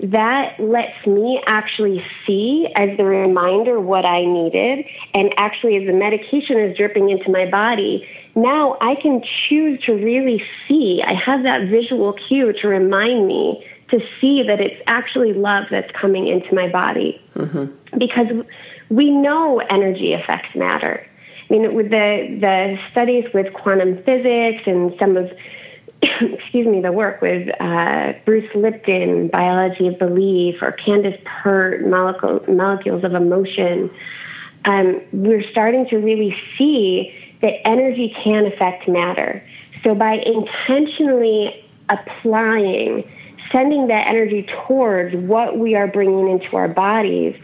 that 0.00 0.60
lets 0.60 1.06
me 1.06 1.42
actually 1.46 2.04
see 2.26 2.68
as 2.76 2.96
the 2.96 3.04
reminder 3.04 3.80
what 3.80 4.04
I 4.04 4.24
needed. 4.24 4.86
And 5.14 5.32
actually, 5.36 5.76
as 5.76 5.86
the 5.86 5.92
medication 5.92 6.58
is 6.58 6.76
dripping 6.76 7.10
into 7.10 7.30
my 7.30 7.50
body, 7.50 8.06
now 8.36 8.76
I 8.80 8.94
can 8.94 9.22
choose 9.48 9.82
to 9.86 9.92
really 9.92 10.42
see. 10.68 11.02
I 11.04 11.14
have 11.14 11.42
that 11.42 11.68
visual 11.68 12.12
cue 12.12 12.52
to 12.52 12.68
remind 12.68 13.26
me 13.26 13.64
to 13.90 13.98
see 14.20 14.42
that 14.46 14.60
it's 14.60 14.80
actually 14.86 15.32
love 15.32 15.64
that's 15.70 15.90
coming 15.92 16.28
into 16.28 16.54
my 16.54 16.68
body. 16.68 17.20
Mm-hmm. 17.34 17.98
Because 17.98 18.26
we 18.90 19.10
know 19.10 19.60
energy 19.70 20.12
effects 20.12 20.54
matter. 20.54 21.06
I 21.50 21.52
mean, 21.52 21.74
with 21.74 21.90
the, 21.90 22.38
the 22.40 22.76
studies 22.92 23.24
with 23.32 23.52
quantum 23.54 24.02
physics 24.04 24.62
and 24.66 24.94
some 25.00 25.16
of 25.16 25.30
excuse 26.02 26.66
me, 26.66 26.80
the 26.80 26.92
work 26.92 27.20
with 27.20 27.48
uh, 27.60 28.12
Bruce 28.24 28.48
Lipton, 28.54 29.28
Biology 29.28 29.88
of 29.88 29.98
Belief, 29.98 30.56
or 30.62 30.72
Candace 30.72 31.20
Pert, 31.24 31.86
Molecule, 31.86 32.44
Molecules 32.48 33.02
of 33.04 33.14
Emotion, 33.14 33.90
um, 34.64 35.00
we're 35.12 35.48
starting 35.50 35.86
to 35.88 35.96
really 35.96 36.36
see 36.56 37.14
that 37.40 37.66
energy 37.66 38.14
can 38.22 38.46
affect 38.46 38.88
matter. 38.88 39.44
So 39.82 39.94
by 39.94 40.22
intentionally 40.26 41.64
applying, 41.88 43.08
sending 43.50 43.88
that 43.88 44.08
energy 44.08 44.46
towards 44.66 45.14
what 45.14 45.58
we 45.58 45.74
are 45.74 45.86
bringing 45.86 46.28
into 46.28 46.56
our 46.56 46.68
bodies, 46.68 47.36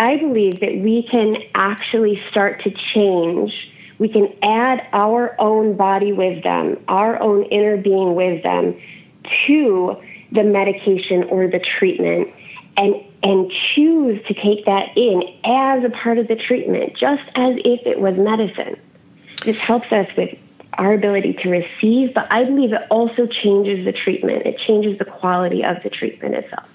I 0.00 0.16
believe 0.16 0.60
that 0.60 0.78
we 0.78 1.06
can 1.08 1.36
actually 1.54 2.20
start 2.30 2.64
to 2.64 2.70
change 2.70 3.52
we 4.00 4.08
can 4.08 4.34
add 4.42 4.88
our 4.94 5.38
own 5.38 5.76
body 5.76 6.12
wisdom, 6.12 6.82
our 6.88 7.20
own 7.20 7.44
inner 7.44 7.76
being 7.76 8.14
wisdom 8.14 8.80
to 9.46 9.96
the 10.32 10.42
medication 10.42 11.24
or 11.24 11.48
the 11.48 11.60
treatment 11.78 12.30
and 12.78 12.94
and 13.22 13.52
choose 13.74 14.26
to 14.26 14.32
take 14.32 14.64
that 14.64 14.96
in 14.96 15.22
as 15.44 15.84
a 15.84 15.90
part 15.90 16.16
of 16.16 16.28
the 16.28 16.36
treatment, 16.36 16.96
just 16.96 17.22
as 17.34 17.56
if 17.62 17.86
it 17.86 18.00
was 18.00 18.16
medicine. 18.16 18.80
This 19.44 19.58
helps 19.58 19.92
us 19.92 20.08
with 20.16 20.38
our 20.78 20.94
ability 20.94 21.34
to 21.42 21.50
receive, 21.50 22.14
but 22.14 22.32
I 22.32 22.44
believe 22.44 22.72
it 22.72 22.80
also 22.90 23.26
changes 23.26 23.84
the 23.84 23.92
treatment. 23.92 24.46
It 24.46 24.58
changes 24.66 24.98
the 24.98 25.04
quality 25.04 25.62
of 25.62 25.82
the 25.82 25.90
treatment 25.90 26.36
itself. 26.36 26.70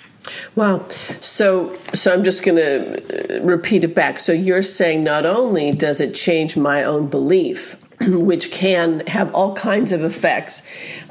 Wow. 0.56 0.88
So 1.20 1.78
so 1.94 2.14
I'm 2.14 2.24
just 2.24 2.44
going 2.44 2.58
to 2.58 3.42
repeat 3.44 3.84
it 3.84 3.96
back. 3.96 4.20
So 4.20 4.32
you're 4.32 4.64
saying 4.64 5.04
not 5.04 5.26
only 5.26 5.72
does 5.72 6.02
it 6.02 6.14
change 6.14 6.58
my 6.58 6.84
own 6.84 7.08
belief, 7.08 7.78
which 8.08 8.52
can 8.52 9.02
have 9.08 9.34
all 9.34 9.56
kinds 9.56 9.92
of 9.92 10.02
effects 10.04 10.64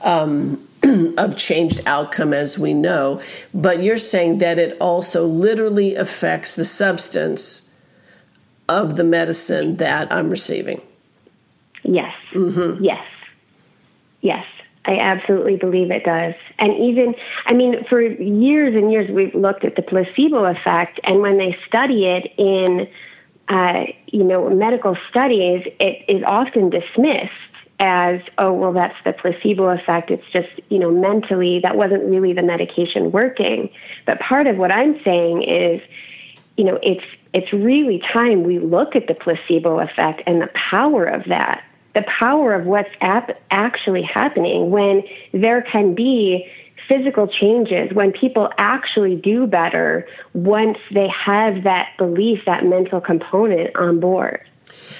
um, 0.02 0.66
of 1.18 1.36
changed 1.36 1.80
outcome, 1.86 2.32
as 2.32 2.58
we 2.58 2.74
know, 2.74 3.20
but 3.52 3.82
you're 3.82 3.98
saying 3.98 4.38
that 4.38 4.58
it 4.58 4.76
also 4.80 5.26
literally 5.26 5.94
affects 5.94 6.54
the 6.54 6.64
substance 6.64 7.70
of 8.68 8.96
the 8.96 9.04
medicine 9.04 9.76
that 9.76 10.12
I'm 10.12 10.30
receiving. 10.30 10.80
Yes. 11.82 12.14
Mm-hmm. 12.32 12.82
Yes. 12.82 13.06
Yes. 14.20 14.46
I 14.86 14.98
absolutely 14.98 15.56
believe 15.56 15.90
it 15.90 16.04
does. 16.04 16.34
And 16.58 16.72
even, 16.76 17.14
I 17.46 17.54
mean, 17.54 17.84
for 17.88 18.02
years 18.02 18.74
and 18.74 18.92
years, 18.92 19.10
we've 19.10 19.34
looked 19.34 19.64
at 19.64 19.76
the 19.76 19.82
placebo 19.82 20.44
effect, 20.44 21.00
and 21.04 21.20
when 21.20 21.38
they 21.38 21.56
study 21.66 22.04
it 22.04 22.32
in, 22.36 22.86
uh, 23.48 23.84
you 24.06 24.24
know, 24.24 24.50
medical 24.50 24.96
studies, 25.10 25.66
it 25.80 26.04
is 26.08 26.22
often 26.26 26.70
dismissed 26.70 27.32
as, 27.80 28.20
oh, 28.38 28.52
well, 28.52 28.72
that's 28.72 28.94
the 29.04 29.12
placebo 29.12 29.68
effect. 29.70 30.10
It's 30.10 30.24
just, 30.32 30.48
you 30.68 30.78
know, 30.78 30.90
mentally, 30.90 31.60
that 31.62 31.76
wasn't 31.76 32.04
really 32.04 32.32
the 32.32 32.42
medication 32.42 33.10
working. 33.10 33.70
But 34.06 34.20
part 34.20 34.46
of 34.46 34.56
what 34.56 34.70
I'm 34.70 35.00
saying 35.02 35.42
is, 35.42 35.80
you 36.56 36.64
know, 36.64 36.78
it's 36.82 37.04
it's 37.32 37.52
really 37.52 38.00
time 38.12 38.44
we 38.44 38.60
look 38.60 38.94
at 38.94 39.08
the 39.08 39.14
placebo 39.14 39.80
effect 39.80 40.22
and 40.24 40.40
the 40.40 40.48
power 40.70 41.04
of 41.04 41.24
that 41.28 41.64
the 41.94 42.04
power 42.18 42.54
of 42.54 42.66
what's 42.66 42.90
ap- 43.00 43.40
actually 43.50 44.02
happening 44.02 44.70
when 44.70 45.02
there 45.32 45.62
can 45.62 45.94
be 45.94 46.50
physical 46.88 47.26
changes 47.26 47.92
when 47.94 48.12
people 48.12 48.50
actually 48.58 49.16
do 49.16 49.46
better 49.46 50.06
once 50.34 50.78
they 50.92 51.08
have 51.08 51.64
that 51.64 51.88
belief, 51.98 52.40
that 52.46 52.64
mental 52.64 53.00
component 53.00 53.74
on 53.76 54.00
board. 54.00 54.44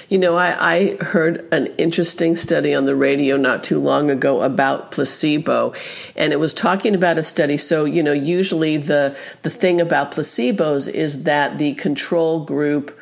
You 0.07 0.17
know, 0.19 0.35
I, 0.35 0.73
I, 0.73 1.03
heard 1.03 1.51
an 1.51 1.67
interesting 1.77 2.35
study 2.35 2.73
on 2.73 2.85
the 2.85 2.95
radio 2.95 3.37
not 3.37 3.63
too 3.63 3.79
long 3.79 4.09
ago 4.09 4.41
about 4.41 4.91
placebo, 4.91 5.73
and 6.15 6.31
it 6.31 6.37
was 6.37 6.53
talking 6.53 6.95
about 6.95 7.17
a 7.17 7.23
study. 7.23 7.57
So, 7.57 7.85
you 7.85 8.01
know, 8.01 8.13
usually 8.13 8.77
the 8.77 9.17
the 9.41 9.49
thing 9.49 9.81
about 9.81 10.11
placebos 10.11 10.87
is 10.87 11.23
that 11.23 11.57
the 11.57 11.73
control 11.73 12.45
group 12.45 12.97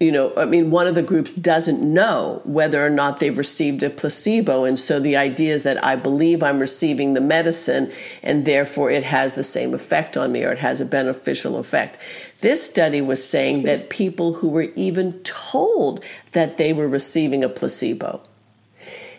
you 0.00 0.12
know, 0.12 0.32
I 0.36 0.44
mean, 0.44 0.70
one 0.70 0.86
of 0.86 0.94
the 0.94 1.02
groups 1.02 1.32
doesn't 1.32 1.82
know 1.82 2.40
whether 2.44 2.84
or 2.84 2.90
not 2.90 3.18
they've 3.18 3.36
received 3.36 3.82
a 3.82 3.90
placebo. 3.90 4.64
And 4.64 4.78
so 4.78 5.00
the 5.00 5.16
idea 5.16 5.52
is 5.52 5.64
that 5.64 5.84
I 5.84 5.96
believe 5.96 6.40
I'm 6.40 6.60
receiving 6.60 7.14
the 7.14 7.20
medicine 7.20 7.90
and 8.22 8.44
therefore 8.44 8.92
it 8.92 9.02
has 9.02 9.32
the 9.32 9.42
same 9.42 9.74
effect 9.74 10.16
on 10.16 10.30
me 10.30 10.44
or 10.44 10.52
it 10.52 10.60
has 10.60 10.80
a 10.80 10.84
beneficial 10.84 11.56
effect. 11.56 11.98
This 12.42 12.64
study 12.64 13.00
was 13.00 13.28
saying 13.28 13.64
that 13.64 13.90
people 13.90 14.34
who 14.34 14.48
were 14.48 14.68
even 14.76 15.14
told 15.24 16.04
that 16.30 16.58
they 16.58 16.72
were 16.72 16.88
receiving 16.88 17.42
a 17.42 17.48
placebo 17.48 18.20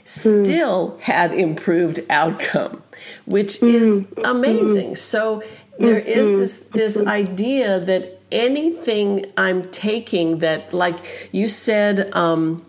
still 0.06 0.98
had 1.02 1.34
improved 1.34 2.00
outcome, 2.10 2.82
which 3.26 3.62
is 3.62 4.08
mm-hmm. 4.08 4.26
amazing. 4.26 4.96
So 4.96 5.44
there 5.78 6.00
is 6.00 6.30
mm-hmm. 6.30 6.40
this 6.40 6.68
this 6.70 7.06
idea 7.06 7.80
that 7.80 8.19
anything 8.32 9.26
I'm 9.38 9.70
taking 9.72 10.40
that, 10.40 10.74
like 10.74 11.30
you 11.32 11.48
said, 11.48 12.14
um, 12.16 12.66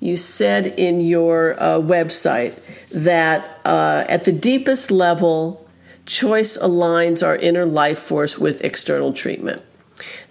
you 0.00 0.16
said 0.16 0.66
in 0.66 1.00
your 1.00 1.54
uh, 1.54 1.78
website 1.78 2.58
that 2.90 3.60
uh, 3.64 4.04
at 4.08 4.24
the 4.24 4.32
deepest 4.32 4.90
level, 4.90 5.66
choice 6.06 6.58
aligns 6.58 7.26
our 7.26 7.36
inner 7.36 7.64
life 7.64 7.98
force 7.98 8.38
with 8.38 8.62
external 8.62 9.12
treatment. 9.12 9.62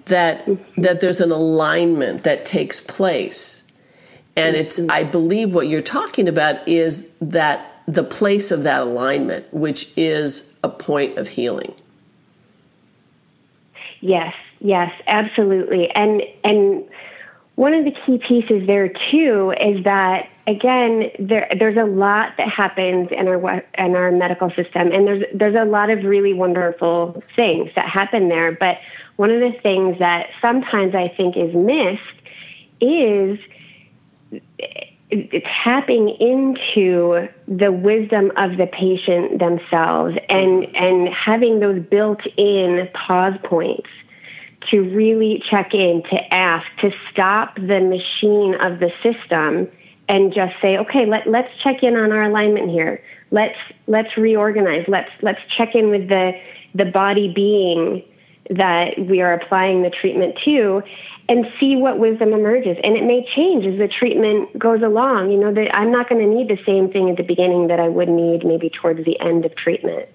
That 0.05 0.47
that 0.77 0.99
there's 0.99 1.21
an 1.21 1.31
alignment 1.31 2.23
that 2.23 2.43
takes 2.43 2.81
place 2.81 3.63
and 4.35 4.55
it's, 4.55 4.79
I 4.89 5.03
believe 5.03 5.53
what 5.53 5.67
you're 5.67 5.81
talking 5.81 6.27
about 6.27 6.67
is 6.67 7.15
that 7.19 7.81
the 7.87 8.03
place 8.03 8.51
of 8.51 8.63
that 8.63 8.81
alignment, 8.81 9.53
which 9.53 9.95
is 9.95 10.57
a 10.63 10.69
point 10.69 11.17
of 11.17 11.29
healing. 11.29 11.75
Yes, 14.03 14.33
yes, 14.59 14.91
absolutely. 15.07 15.89
And, 15.95 16.21
and, 16.43 16.83
one 17.55 17.75
of 17.75 17.85
the 17.85 17.91
key 17.91 18.17
pieces 18.27 18.65
there 18.65 18.87
too 19.11 19.53
is 19.61 19.83
that 19.83 20.27
again 20.47 21.11
there, 21.19 21.47
there's 21.59 21.77
a 21.77 21.85
lot 21.85 22.31
that 22.39 22.49
happens 22.49 23.09
in 23.11 23.27
our 23.27 23.63
in 23.77 23.95
our 23.95 24.11
medical 24.11 24.49
system 24.49 24.91
and 24.91 25.05
there's 25.05 25.23
there's 25.35 25.55
a 25.55 25.63
lot 25.63 25.91
of 25.91 26.03
really 26.03 26.33
wonderful 26.33 27.21
things 27.35 27.69
that 27.75 27.87
happen 27.87 28.27
there 28.27 28.51
but 28.51 28.77
one 29.17 29.29
of 29.29 29.39
the 29.39 29.51
things 29.61 29.99
that 29.99 30.29
sometimes 30.43 30.95
I 30.95 31.05
think 31.15 31.37
is 31.37 31.53
missed 31.53 32.01
is 32.81 33.37
tapping 35.63 36.09
into 36.19 37.27
the 37.47 37.71
wisdom 37.71 38.31
of 38.37 38.57
the 38.57 38.67
patient 38.67 39.39
themselves 39.39 40.15
and 40.29 40.65
and 40.75 41.09
having 41.09 41.59
those 41.59 41.81
built-in 41.83 42.87
pause 42.93 43.33
points 43.43 43.89
to 44.71 44.81
really 44.81 45.43
check 45.49 45.73
in 45.73 46.01
to 46.09 46.33
ask 46.33 46.65
to 46.81 46.91
stop 47.11 47.55
the 47.55 47.79
machine 47.79 48.55
of 48.61 48.79
the 48.79 48.89
system 49.03 49.67
and 50.09 50.33
just 50.33 50.53
say 50.61 50.77
okay 50.77 51.05
let, 51.05 51.27
let's 51.27 51.49
check 51.63 51.83
in 51.83 51.95
on 51.95 52.11
our 52.11 52.23
alignment 52.23 52.69
here. 52.69 53.03
Let's 53.31 53.57
let's 53.87 54.15
reorganize. 54.17 54.85
Let's 54.87 55.09
let's 55.21 55.39
check 55.57 55.75
in 55.75 55.89
with 55.89 56.07
the 56.09 56.31
the 56.75 56.85
body 56.85 57.31
being 57.33 58.03
that 58.49 58.95
we 58.97 59.21
are 59.21 59.33
applying 59.33 59.83
the 59.83 59.89
treatment 59.89 60.37
to 60.45 60.81
and 61.29 61.45
see 61.59 61.75
what 61.75 61.99
wisdom 61.99 62.33
emerges. 62.33 62.77
And 62.83 62.97
it 62.97 63.03
may 63.03 63.25
change 63.35 63.65
as 63.65 63.79
the 63.79 63.87
treatment 63.87 64.57
goes 64.59 64.81
along. 64.81 65.31
You 65.31 65.39
know, 65.39 65.53
that 65.53 65.75
I'm 65.75 65.91
not 65.91 66.09
going 66.09 66.21
to 66.21 66.27
need 66.27 66.49
the 66.49 66.61
same 66.65 66.91
thing 66.91 67.09
at 67.09 67.17
the 67.17 67.23
beginning 67.23 67.67
that 67.67 67.79
I 67.79 67.87
would 67.87 68.09
need 68.09 68.45
maybe 68.45 68.69
towards 68.69 69.03
the 69.05 69.19
end 69.19 69.45
of 69.45 69.55
treatment. 69.55 70.09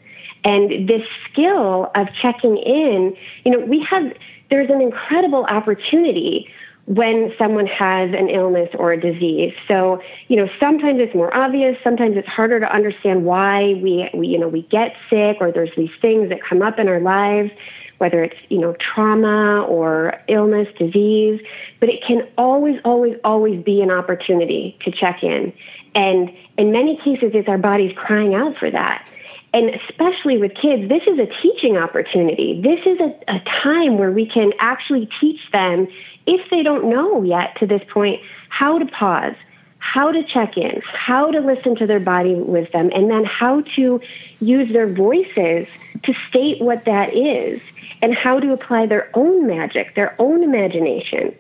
And 0.45 0.89
this 0.89 1.03
skill 1.31 1.91
of 1.95 2.07
checking 2.23 2.57
in, 2.57 3.17
you 3.45 3.53
know, 3.53 3.65
we 3.65 3.85
have, 3.91 4.13
there's 4.51 4.71
an 4.71 4.81
incredible 4.81 5.45
opportunity 5.45 6.49
when 6.87 7.33
someone 7.39 7.67
has 7.67 8.11
an 8.17 8.31
illness 8.31 8.71
or 8.79 8.93
a 8.93 9.01
disease. 9.01 9.53
So, 9.71 10.01
you 10.29 10.37
know, 10.37 10.49
sometimes 10.59 11.01
it's 11.01 11.15
more 11.15 11.35
obvious, 11.37 11.77
sometimes 11.85 12.17
it's 12.17 12.29
harder 12.29 12.61
to 12.61 12.73
understand 12.73 13.25
why 13.25 13.75
we, 13.83 14.09
we 14.15 14.29
you 14.29 14.39
know, 14.39 14.49
we 14.49 14.63
get 14.63 14.95
sick 15.11 15.37
or 15.41 15.53
there's 15.53 15.71
these 15.77 15.91
things 16.01 16.31
that 16.31 16.39
come 16.49 16.63
up 16.63 16.79
in 16.79 16.89
our 16.89 17.01
lives 17.01 17.51
whether 17.99 18.23
it's, 18.23 18.37
you 18.49 18.59
know, 18.59 18.75
trauma 18.95 19.63
or 19.63 20.15
illness, 20.29 20.69
disease, 20.79 21.41
but 21.81 21.89
it 21.89 22.01
can 22.07 22.27
always, 22.39 22.81
always, 22.85 23.17
always 23.25 23.63
be 23.63 23.81
an 23.83 23.91
opportunity 23.91 24.79
to 24.85 24.91
check 24.93 25.23
in. 25.23 25.53
And 25.95 26.31
in 26.57 26.71
many 26.73 26.97
cases, 27.05 27.33
it's 27.35 27.49
our 27.49 27.59
bodies 27.59 27.93
crying 27.97 28.35
out 28.35 28.57
for 28.57 28.71
that. 28.71 29.11
And 29.53 29.71
especially 29.71 30.39
with 30.39 30.53
kids, 30.55 30.89
this 30.89 31.03
is 31.07 31.19
a 31.19 31.27
teaching 31.43 31.77
opportunity. 31.77 32.61
This 32.63 32.81
is 32.87 33.01
a, 33.01 33.35
a 33.35 33.41
time 33.63 33.99
where 33.99 34.13
we 34.13 34.27
can 34.27 34.53
actually 34.61 35.09
teach 35.21 35.41
them, 35.53 35.89
if 36.27 36.51
they 36.51 36.63
don't 36.63 36.91
know 36.91 37.23
yet 37.23 37.57
to 37.59 37.67
this 37.67 37.83
point, 37.93 38.21
how 38.49 38.79
to 38.79 38.87
pause, 38.87 39.35
how 39.79 40.13
to 40.13 40.23
check 40.25 40.57
in, 40.57 40.83
how 40.85 41.31
to 41.31 41.41
listen 41.41 41.75
to 41.77 41.87
their 41.87 42.01
body 42.01 42.35
them, 42.73 42.91
and 42.95 43.11
then 43.11 43.25
how 43.25 43.63
to 43.75 44.01
use 44.41 44.71
their 44.71 44.87
voices 44.87 45.67
to 46.03 46.15
state 46.29 46.61
what 46.61 46.85
that 46.85 47.17
is 47.17 47.61
and 48.03 48.15
how 48.15 48.39
to 48.39 48.53
apply 48.53 48.87
their 48.87 49.11
own 49.15 49.47
magic, 49.47 49.95
their 49.95 50.15
own 50.21 50.43
imagination. 50.43 51.35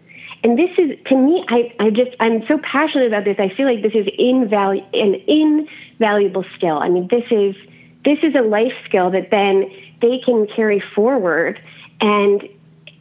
And 0.45 0.59
this 0.59 0.71
is, 0.79 0.97
to 1.07 1.17
me, 1.17 1.45
I, 1.49 1.75
I 1.81 1.91
just, 1.91 2.11
I'm 2.21 2.47
so 2.47 2.59
passionate 2.59 3.09
about 3.09 3.25
this. 3.25 3.37
I 3.39 3.53
feel 3.57 3.67
like 3.67 3.83
this 3.83 3.95
is 3.95 4.07
invalu- 4.19 4.87
an 4.93 5.15
invaluable 5.27 6.45
skill. 6.57 6.79
I 6.79 6.89
mean, 6.89 7.09
this 7.11 7.25
is, 7.31 7.57
this 8.05 8.19
is 8.23 8.35
a 8.39 8.43
life 8.43 8.73
skill 8.89 9.11
that 9.11 9.31
then 9.31 9.71
they 10.01 10.21
can 10.25 10.47
carry 10.55 10.83
forward 10.95 11.61
and 12.01 12.43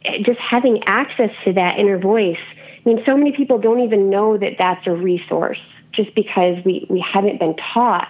eh, 0.04 0.18
just 0.24 0.40
having 0.40 0.82
access 0.86 1.30
to 1.44 1.52
that 1.52 1.78
inner 1.78 1.98
voice. 1.98 2.36
I 2.84 2.88
mean, 2.88 3.04
so 3.06 3.16
many 3.16 3.32
people 3.32 3.58
don't 3.58 3.80
even 3.80 4.10
know 4.10 4.36
that 4.36 4.54
that's 4.58 4.84
a 4.86 4.92
resource 4.92 5.60
just 5.92 6.14
because 6.14 6.56
we, 6.64 6.86
we 6.90 7.04
haven't 7.12 7.38
been 7.38 7.56
taught 7.72 8.08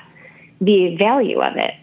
the 0.61 0.97
value 0.97 1.41
of 1.41 1.57
it. 1.57 1.75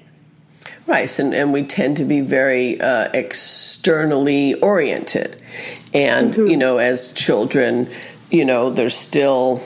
Right, 0.88 1.19
and, 1.19 1.34
and 1.34 1.52
we 1.52 1.63
tend 1.63 1.98
to 1.98 2.06
be 2.06 2.21
very 2.21 2.80
uh, 2.80 3.10
externally 3.12 4.54
oriented. 4.56 5.36
And, 5.93 6.34
mm-hmm. 6.34 6.48
you 6.48 6.58
know, 6.58 6.78
as 6.78 7.12
children, 7.13 7.89
you 8.30 8.45
know, 8.45 8.69
there's 8.69 8.93
still, 8.95 9.63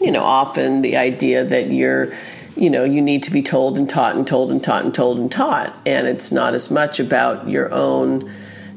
you 0.00 0.10
know, 0.10 0.22
often 0.22 0.80
the 0.80 0.96
idea 0.96 1.44
that 1.44 1.70
you're, 1.70 2.14
you 2.56 2.70
know, 2.70 2.84
you 2.84 3.02
need 3.02 3.22
to 3.24 3.30
be 3.30 3.42
told 3.42 3.76
and 3.76 3.90
taught 3.90 4.16
and 4.16 4.26
told 4.26 4.50
and 4.50 4.64
taught 4.64 4.84
and 4.84 4.94
told 4.94 5.18
and 5.18 5.30
taught. 5.30 5.74
And 5.84 6.06
it's 6.06 6.32
not 6.32 6.54
as 6.54 6.70
much 6.70 6.98
about 6.98 7.48
your 7.48 7.70
own 7.72 8.32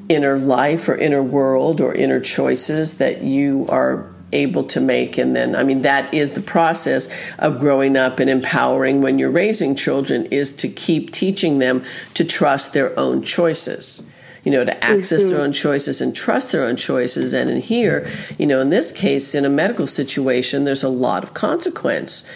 inner 0.09 0.37
life 0.37 0.89
or 0.89 0.97
inner 0.97 1.23
world 1.23 1.79
or 1.79 1.93
inner 1.93 2.19
choices 2.19 2.97
that 2.97 3.21
you 3.21 3.65
are 3.69 4.13
able 4.33 4.63
to 4.63 4.79
make. 4.79 5.17
And 5.17 5.35
then, 5.35 5.55
I 5.55 5.63
mean, 5.63 5.81
that 5.81 6.13
is 6.13 6.31
the 6.31 6.41
process 6.41 7.09
of 7.39 7.59
growing 7.59 7.97
up 7.97 8.19
and 8.19 8.29
empowering 8.29 9.01
when 9.01 9.19
you're 9.19 9.31
raising 9.31 9.75
children 9.75 10.25
is 10.27 10.53
to 10.53 10.67
keep 10.67 11.11
teaching 11.11 11.59
them 11.59 11.83
to 12.13 12.23
trust 12.23 12.73
their 12.73 12.97
own 12.99 13.21
choices. 13.23 14.03
You 14.43 14.51
know, 14.51 14.65
to 14.65 14.83
access 14.83 15.21
mm-hmm. 15.21 15.29
their 15.29 15.41
own 15.41 15.51
choices 15.51 16.01
and 16.01 16.15
trust 16.15 16.51
their 16.51 16.63
own 16.63 16.75
choices. 16.75 17.31
And 17.31 17.47
in 17.47 17.61
here, 17.61 18.07
you 18.39 18.47
know, 18.47 18.59
in 18.59 18.71
this 18.71 18.91
case, 18.91 19.35
in 19.35 19.45
a 19.45 19.49
medical 19.49 19.85
situation, 19.85 20.63
there's 20.63 20.81
a 20.81 20.89
lot 20.89 21.23
of 21.23 21.35
consequence. 21.35 22.27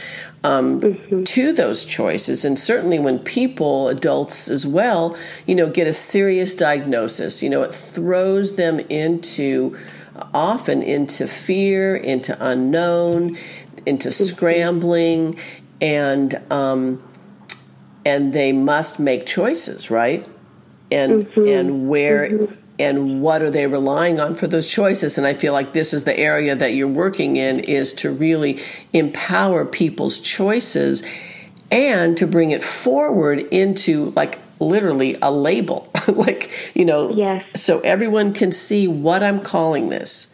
Um, 0.43 0.79
mm-hmm. 0.79 1.23
to 1.23 1.51
those 1.53 1.85
choices. 1.85 2.45
And 2.45 2.59
certainly 2.59 2.99
when 2.99 3.17
people, 3.17 3.87
adults 3.87 4.47
as 4.47 4.67
well, 4.67 5.17
you 5.47 5.55
know, 5.55 5.67
get 5.67 5.87
a 5.87 5.93
serious 5.93 6.53
diagnosis, 6.53 7.41
you 7.41 7.49
know, 7.49 7.63
it 7.63 7.73
throws 7.73 8.55
them 8.55 8.79
into 8.81 9.75
often 10.35 10.83
into 10.83 11.25
fear, 11.25 11.95
into 11.95 12.37
unknown, 12.45 13.37
into 13.85 14.11
scrambling, 14.11 15.35
and 15.81 16.39
um, 16.51 17.01
and 18.05 18.33
they 18.33 18.51
must 18.51 18.99
make 18.99 19.25
choices, 19.25 19.89
right? 19.89 20.27
And 20.91 21.25
mm-hmm. 21.25 21.47
and 21.47 21.89
where 21.89 22.29
mm-hmm. 22.29 22.53
and 22.77 23.21
what 23.21 23.41
are 23.41 23.49
they 23.49 23.65
relying 23.65 24.19
on 24.19 24.35
for 24.35 24.47
those 24.47 24.67
choices? 24.67 25.17
And 25.17 25.25
I 25.25 25.33
feel 25.33 25.53
like 25.53 25.71
this 25.71 25.93
is 25.93 26.03
the 26.03 26.17
area 26.19 26.53
that 26.53 26.73
you're 26.73 26.87
working 26.87 27.37
in 27.37 27.61
is 27.61 27.93
to 27.95 28.11
really 28.11 28.61
empower 28.91 29.65
people's 29.65 30.19
choices 30.19 31.01
and 31.71 32.17
to 32.17 32.27
bring 32.27 32.51
it 32.51 32.63
forward 32.63 33.39
into 33.39 34.11
like 34.11 34.37
literally 34.59 35.17
a 35.21 35.31
label 35.31 35.91
like 36.13 36.51
you 36.75 36.85
know 36.85 37.09
yes. 37.11 37.43
so 37.55 37.79
everyone 37.81 38.33
can 38.33 38.51
see 38.51 38.87
what 38.87 39.23
i'm 39.23 39.39
calling 39.39 39.89
this. 39.89 40.31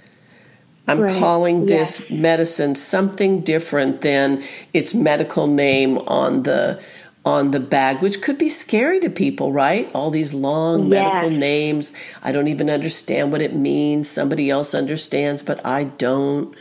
I'm 0.87 1.01
right. 1.01 1.19
calling 1.19 1.67
this 1.67 1.99
yes. 1.99 2.09
medicine 2.09 2.75
something 2.75 3.41
different 3.41 4.01
than 4.01 4.43
its 4.73 4.93
medical 4.93 5.47
name 5.47 5.99
on 5.99 6.43
the 6.43 6.81
on 7.23 7.51
the 7.51 7.59
bag 7.59 8.01
which 8.01 8.21
could 8.21 8.37
be 8.37 8.49
scary 8.49 8.99
to 8.99 9.09
people 9.09 9.53
right? 9.53 9.89
All 9.93 10.09
these 10.09 10.33
long 10.33 10.91
yes. 10.91 11.03
medical 11.03 11.29
names. 11.29 11.93
I 12.23 12.31
don't 12.31 12.47
even 12.47 12.69
understand 12.69 13.31
what 13.31 13.41
it 13.41 13.55
means. 13.55 14.09
Somebody 14.09 14.49
else 14.49 14.73
understands 14.73 15.43
but 15.43 15.63
i 15.65 15.85
don't 15.85 16.53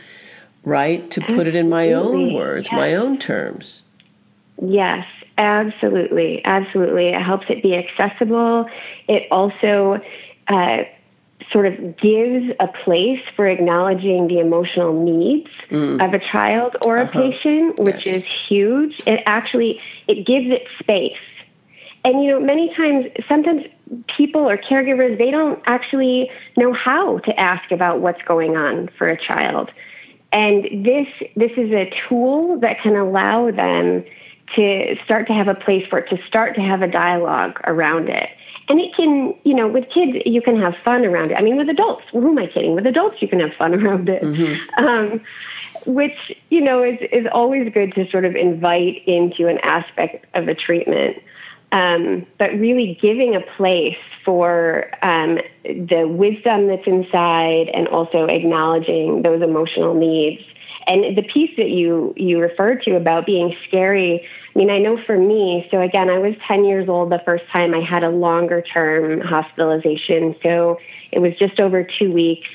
right? 0.63 1.09
To 1.11 1.21
put 1.21 1.47
it 1.47 1.55
in 1.55 1.67
my 1.69 1.91
own 1.91 2.33
words 2.33 2.71
my 2.71 2.93
own 2.93 3.17
terms. 3.17 3.83
Yes 4.61 5.05
Absolutely, 5.37 6.41
absolutely. 6.45 7.09
It 7.09 7.21
helps 7.21 7.45
it 7.49 7.63
be 7.63 7.75
accessible. 7.75 8.65
It 9.07 9.23
also 9.31 9.99
uh, 10.47 10.77
sort 11.51 11.65
of 11.65 11.97
gives 11.97 12.51
a 12.59 12.67
place 12.83 13.21
for 13.35 13.47
acknowledging 13.47 14.27
the 14.27 14.39
emotional 14.39 15.03
needs 15.03 15.49
mm. 15.69 16.03
of 16.03 16.13
a 16.13 16.19
child 16.31 16.75
or 16.85 16.97
a 16.97 17.03
uh-huh. 17.03 17.11
patient, 17.11 17.79
which 17.79 18.05
yes. 18.05 18.17
is 18.17 18.23
huge. 18.47 19.01
It 19.07 19.21
actually 19.25 19.79
it 20.07 20.25
gives 20.25 20.47
it 20.47 20.67
space. 20.79 21.17
And 22.03 22.23
you 22.23 22.31
know, 22.31 22.39
many 22.39 22.73
times, 22.75 23.05
sometimes 23.27 23.63
people 24.17 24.49
or 24.49 24.57
caregivers 24.57 25.17
they 25.17 25.31
don't 25.31 25.61
actually 25.65 26.29
know 26.57 26.73
how 26.73 27.17
to 27.19 27.39
ask 27.39 27.71
about 27.71 27.99
what's 27.99 28.21
going 28.23 28.55
on 28.55 28.89
for 28.97 29.09
a 29.09 29.17
child 29.17 29.69
and 30.31 30.85
this 30.85 31.07
this 31.35 31.51
is 31.57 31.71
a 31.71 31.91
tool 32.07 32.59
that 32.59 32.77
can 32.81 32.95
allow 32.95 33.51
them 33.51 34.03
to 34.55 34.95
start 35.05 35.27
to 35.27 35.33
have 35.33 35.47
a 35.47 35.55
place 35.55 35.85
for 35.89 35.99
it 35.99 36.09
to 36.09 36.17
start 36.27 36.55
to 36.55 36.61
have 36.61 36.81
a 36.81 36.87
dialogue 36.87 37.59
around 37.65 38.09
it 38.09 38.29
and 38.69 38.79
it 38.79 38.93
can 38.95 39.33
you 39.43 39.53
know 39.53 39.67
with 39.67 39.85
kids 39.93 40.17
you 40.25 40.41
can 40.41 40.59
have 40.59 40.73
fun 40.83 41.05
around 41.05 41.31
it 41.31 41.39
i 41.39 41.41
mean 41.41 41.57
with 41.57 41.69
adults 41.69 42.03
who 42.11 42.29
am 42.29 42.37
i 42.37 42.47
kidding 42.47 42.75
with 42.75 42.85
adults 42.85 43.21
you 43.21 43.27
can 43.27 43.39
have 43.39 43.51
fun 43.57 43.73
around 43.85 44.09
it 44.09 44.21
mm-hmm. 44.21 44.85
um, 44.85 45.19
which 45.85 46.37
you 46.49 46.61
know 46.61 46.83
is 46.83 46.97
is 47.11 47.25
always 47.31 47.71
good 47.73 47.93
to 47.93 48.09
sort 48.09 48.25
of 48.25 48.35
invite 48.35 49.03
into 49.07 49.47
an 49.47 49.57
aspect 49.63 50.25
of 50.35 50.47
a 50.47 50.55
treatment 50.55 51.17
um, 51.71 52.25
but 52.37 52.51
really 52.51 52.97
giving 53.01 53.35
a 53.35 53.41
place 53.55 53.97
for 54.25 54.91
um, 55.03 55.39
the 55.63 56.05
wisdom 56.07 56.67
that's 56.67 56.85
inside 56.85 57.69
and 57.73 57.87
also 57.87 58.25
acknowledging 58.25 59.21
those 59.21 59.41
emotional 59.41 59.93
needs. 59.93 60.41
And 60.87 61.15
the 61.15 61.23
piece 61.23 61.51
that 61.57 61.69
you 61.69 62.13
you 62.17 62.39
referred 62.39 62.83
to 62.83 62.95
about 62.95 63.25
being 63.25 63.55
scary, 63.67 64.25
I 64.53 64.59
mean, 64.59 64.69
I 64.69 64.79
know 64.79 64.97
for 65.05 65.17
me, 65.17 65.67
so 65.71 65.79
again, 65.81 66.09
I 66.09 66.17
was 66.17 66.33
10 66.49 66.65
years 66.65 66.89
old 66.89 67.11
the 67.11 67.21
first 67.23 67.43
time 67.55 67.73
I 67.73 67.81
had 67.87 68.03
a 68.03 68.09
longer 68.09 68.61
term 68.61 69.21
hospitalization. 69.21 70.35
So 70.43 70.77
it 71.11 71.19
was 71.19 71.33
just 71.39 71.59
over 71.59 71.87
two 71.99 72.11
weeks. 72.11 72.47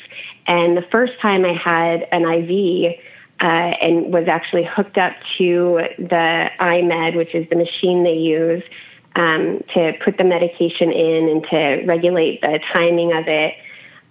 And 0.46 0.76
the 0.76 0.84
first 0.92 1.12
time 1.22 1.44
I 1.44 1.54
had 1.54 2.06
an 2.12 2.22
IV, 2.22 3.00
uh, 3.40 3.46
and 3.46 4.12
was 4.12 4.28
actually 4.28 4.64
hooked 4.64 4.96
up 4.96 5.12
to 5.38 5.80
the 5.98 6.50
iMed, 6.60 7.16
which 7.16 7.34
is 7.34 7.46
the 7.50 7.56
machine 7.56 8.02
they 8.02 8.14
use, 8.14 8.62
um, 9.16 9.62
to 9.74 9.92
put 10.04 10.16
the 10.18 10.24
medication 10.24 10.92
in 10.92 11.28
and 11.28 11.46
to 11.50 11.84
regulate 11.86 12.40
the 12.42 12.58
timing 12.74 13.12
of 13.12 13.24
it. 13.26 13.54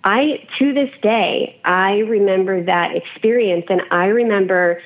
I, 0.05 0.47
to 0.59 0.73
this 0.73 0.91
day, 1.01 1.59
I 1.65 1.97
remember 1.99 2.63
that 2.63 2.95
experience, 2.95 3.65
and 3.69 3.81
I 3.91 4.05
remember 4.05 4.81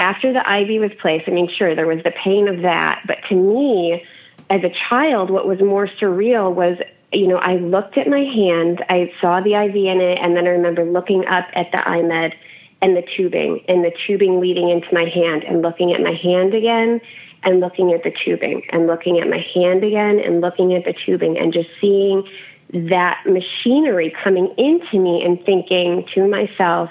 after 0.00 0.32
the 0.32 0.40
IV 0.40 0.80
was 0.80 0.90
placed. 1.00 1.28
I 1.28 1.30
mean, 1.30 1.48
sure, 1.56 1.74
there 1.76 1.86
was 1.86 2.02
the 2.04 2.12
pain 2.22 2.48
of 2.48 2.62
that, 2.62 3.02
but 3.06 3.18
to 3.28 3.36
me, 3.36 4.04
as 4.50 4.62
a 4.64 4.70
child, 4.88 5.30
what 5.30 5.46
was 5.46 5.60
more 5.60 5.88
surreal 6.00 6.52
was 6.52 6.78
you 7.12 7.26
know, 7.26 7.38
I 7.38 7.56
looked 7.56 7.96
at 7.96 8.06
my 8.06 8.20
hand, 8.20 8.84
I 8.90 9.10
saw 9.20 9.40
the 9.40 9.54
IV 9.54 9.74
in 9.74 10.00
it, 10.00 10.18
and 10.20 10.36
then 10.36 10.46
I 10.46 10.50
remember 10.50 10.84
looking 10.84 11.24
up 11.26 11.46
at 11.54 11.72
the 11.72 11.78
iMed 11.78 12.34
and 12.82 12.96
the 12.96 13.02
tubing 13.16 13.64
and 13.66 13.82
the 13.82 13.92
tubing 14.06 14.40
leading 14.40 14.68
into 14.68 14.88
my 14.92 15.08
hand 15.08 15.42
and 15.44 15.62
looking 15.62 15.92
at 15.92 16.02
my 16.02 16.12
hand 16.12 16.54
again 16.54 17.00
and 17.44 17.60
looking 17.60 17.92
at 17.92 18.02
the 18.02 18.12
tubing 18.24 18.62
and 18.70 18.86
looking 18.86 19.18
at 19.20 19.28
my 19.28 19.44
hand 19.54 19.84
again 19.84 20.20
and 20.20 20.40
looking 20.40 20.74
at 20.74 20.84
the 20.84 20.94
tubing 21.06 21.38
and 21.38 21.52
just 21.52 21.68
seeing 21.80 22.28
that 22.72 23.24
machinery 23.26 24.14
coming 24.22 24.54
into 24.58 24.98
me 24.98 25.22
and 25.24 25.42
thinking 25.44 26.06
to 26.14 26.28
myself, 26.28 26.90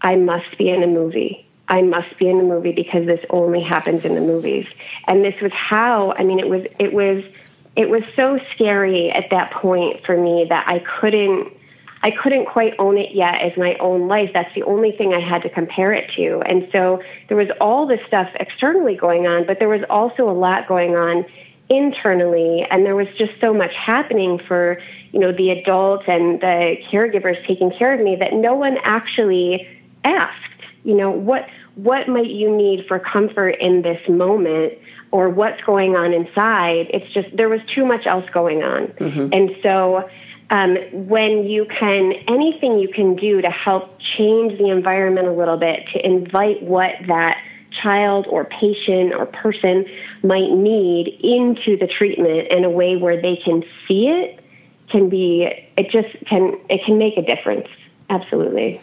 I 0.00 0.16
must 0.16 0.58
be 0.58 0.68
in 0.68 0.82
a 0.82 0.86
movie. 0.86 1.46
I 1.68 1.82
must 1.82 2.16
be 2.18 2.28
in 2.28 2.38
a 2.38 2.44
movie 2.44 2.72
because 2.72 3.06
this 3.06 3.24
only 3.30 3.62
happens 3.62 4.04
in 4.04 4.14
the 4.14 4.20
movies. 4.20 4.66
And 5.06 5.24
this 5.24 5.40
was 5.40 5.52
how, 5.52 6.14
I 6.16 6.22
mean, 6.22 6.38
it 6.38 6.48
was, 6.48 6.64
it 6.78 6.92
was, 6.92 7.24
it 7.76 7.88
was 7.88 8.02
so 8.14 8.38
scary 8.54 9.10
at 9.10 9.30
that 9.30 9.52
point 9.52 10.04
for 10.06 10.16
me 10.16 10.46
that 10.48 10.68
I 10.68 10.78
couldn't 11.00 11.52
I 12.02 12.10
couldn't 12.10 12.46
quite 12.46 12.74
own 12.78 12.98
it 12.98 13.14
yet 13.14 13.40
as 13.40 13.56
my 13.56 13.74
own 13.80 14.06
life. 14.06 14.30
That's 14.32 14.54
the 14.54 14.62
only 14.62 14.92
thing 14.92 15.12
I 15.12 15.18
had 15.18 15.42
to 15.42 15.48
compare 15.48 15.92
it 15.92 16.08
to. 16.14 16.40
And 16.46 16.68
so 16.70 17.02
there 17.26 17.36
was 17.36 17.48
all 17.60 17.86
this 17.86 18.00
stuff 18.06 18.28
externally 18.38 18.94
going 18.94 19.26
on, 19.26 19.44
but 19.44 19.58
there 19.58 19.68
was 19.68 19.80
also 19.90 20.30
a 20.30 20.32
lot 20.32 20.68
going 20.68 20.94
on 20.94 21.24
internally 21.68 22.64
and 22.70 22.86
there 22.86 22.94
was 22.94 23.08
just 23.18 23.32
so 23.40 23.52
much 23.52 23.72
happening 23.74 24.38
for 24.46 24.78
you 25.10 25.18
know 25.18 25.32
the 25.32 25.50
adults 25.50 26.04
and 26.06 26.40
the 26.40 26.76
caregivers 26.92 27.44
taking 27.46 27.72
care 27.76 27.94
of 27.94 28.00
me 28.00 28.16
that 28.16 28.32
no 28.32 28.54
one 28.54 28.76
actually 28.84 29.66
asked 30.04 30.62
you 30.84 30.94
know 30.94 31.10
what 31.10 31.48
what 31.74 32.08
might 32.08 32.30
you 32.30 32.54
need 32.54 32.86
for 32.86 33.00
comfort 33.00 33.56
in 33.60 33.82
this 33.82 34.00
moment 34.08 34.74
or 35.10 35.28
what's 35.28 35.60
going 35.62 35.96
on 35.96 36.12
inside 36.12 36.86
it's 36.90 37.12
just 37.12 37.36
there 37.36 37.48
was 37.48 37.60
too 37.74 37.84
much 37.84 38.06
else 38.06 38.28
going 38.32 38.62
on 38.62 38.86
mm-hmm. 38.86 39.32
and 39.32 39.50
so 39.62 40.08
um, 40.50 40.76
when 40.92 41.44
you 41.44 41.66
can, 41.78 42.12
anything 42.28 42.78
you 42.78 42.88
can 42.88 43.16
do 43.16 43.42
to 43.42 43.50
help 43.50 43.98
change 44.16 44.56
the 44.58 44.70
environment 44.70 45.26
a 45.26 45.32
little 45.32 45.56
bit, 45.56 45.80
to 45.92 46.06
invite 46.06 46.62
what 46.62 46.92
that 47.08 47.38
child 47.82 48.26
or 48.28 48.44
patient 48.44 49.14
or 49.14 49.26
person 49.26 49.86
might 50.22 50.50
need 50.50 51.08
into 51.22 51.76
the 51.76 51.86
treatment 51.86 52.48
in 52.50 52.64
a 52.64 52.70
way 52.70 52.96
where 52.96 53.20
they 53.20 53.36
can 53.36 53.62
see 53.86 54.08
it, 54.08 54.40
can 54.90 55.08
be, 55.08 55.48
it 55.76 55.90
just 55.90 56.08
can, 56.26 56.58
it 56.68 56.84
can 56.84 56.98
make 56.98 57.16
a 57.16 57.22
difference. 57.22 57.68
Absolutely. 58.08 58.80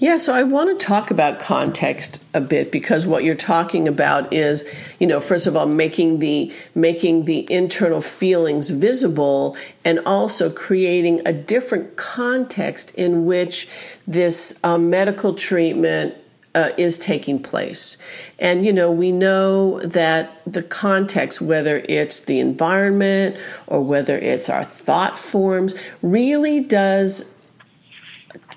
Yeah, 0.00 0.16
so 0.16 0.32
I 0.32 0.44
want 0.44 0.78
to 0.78 0.82
talk 0.82 1.10
about 1.10 1.40
context 1.40 2.24
a 2.32 2.40
bit 2.40 2.72
because 2.72 3.06
what 3.06 3.22
you're 3.22 3.34
talking 3.34 3.86
about 3.86 4.32
is, 4.32 4.64
you 4.98 5.06
know, 5.06 5.20
first 5.20 5.46
of 5.46 5.54
all, 5.54 5.66
making 5.66 6.20
the 6.20 6.50
making 6.74 7.26
the 7.26 7.46
internal 7.52 8.00
feelings 8.00 8.70
visible 8.70 9.58
and 9.84 10.00
also 10.06 10.50
creating 10.50 11.20
a 11.26 11.34
different 11.34 11.96
context 11.96 12.94
in 12.94 13.26
which 13.26 13.68
this 14.06 14.58
um, 14.64 14.88
medical 14.88 15.34
treatment 15.34 16.14
uh, 16.54 16.70
is 16.76 16.98
taking 16.98 17.42
place. 17.42 17.96
And, 18.38 18.66
you 18.66 18.72
know, 18.72 18.90
we 18.90 19.12
know 19.12 19.80
that 19.80 20.42
the 20.44 20.62
context, 20.62 21.40
whether 21.40 21.82
it's 21.88 22.20
the 22.20 22.40
environment 22.40 23.36
or 23.66 23.82
whether 23.82 24.18
it's 24.18 24.48
our 24.50 24.64
thought 24.64 25.18
forms, 25.18 25.74
really 26.02 26.60
does 26.60 27.36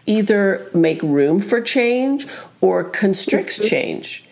either 0.06 0.68
make 0.74 1.02
room 1.02 1.40
for 1.40 1.62
change 1.62 2.26
or 2.62 2.84
constricts 2.84 3.60
mm-hmm. 3.60 3.68
change. 3.68 4.28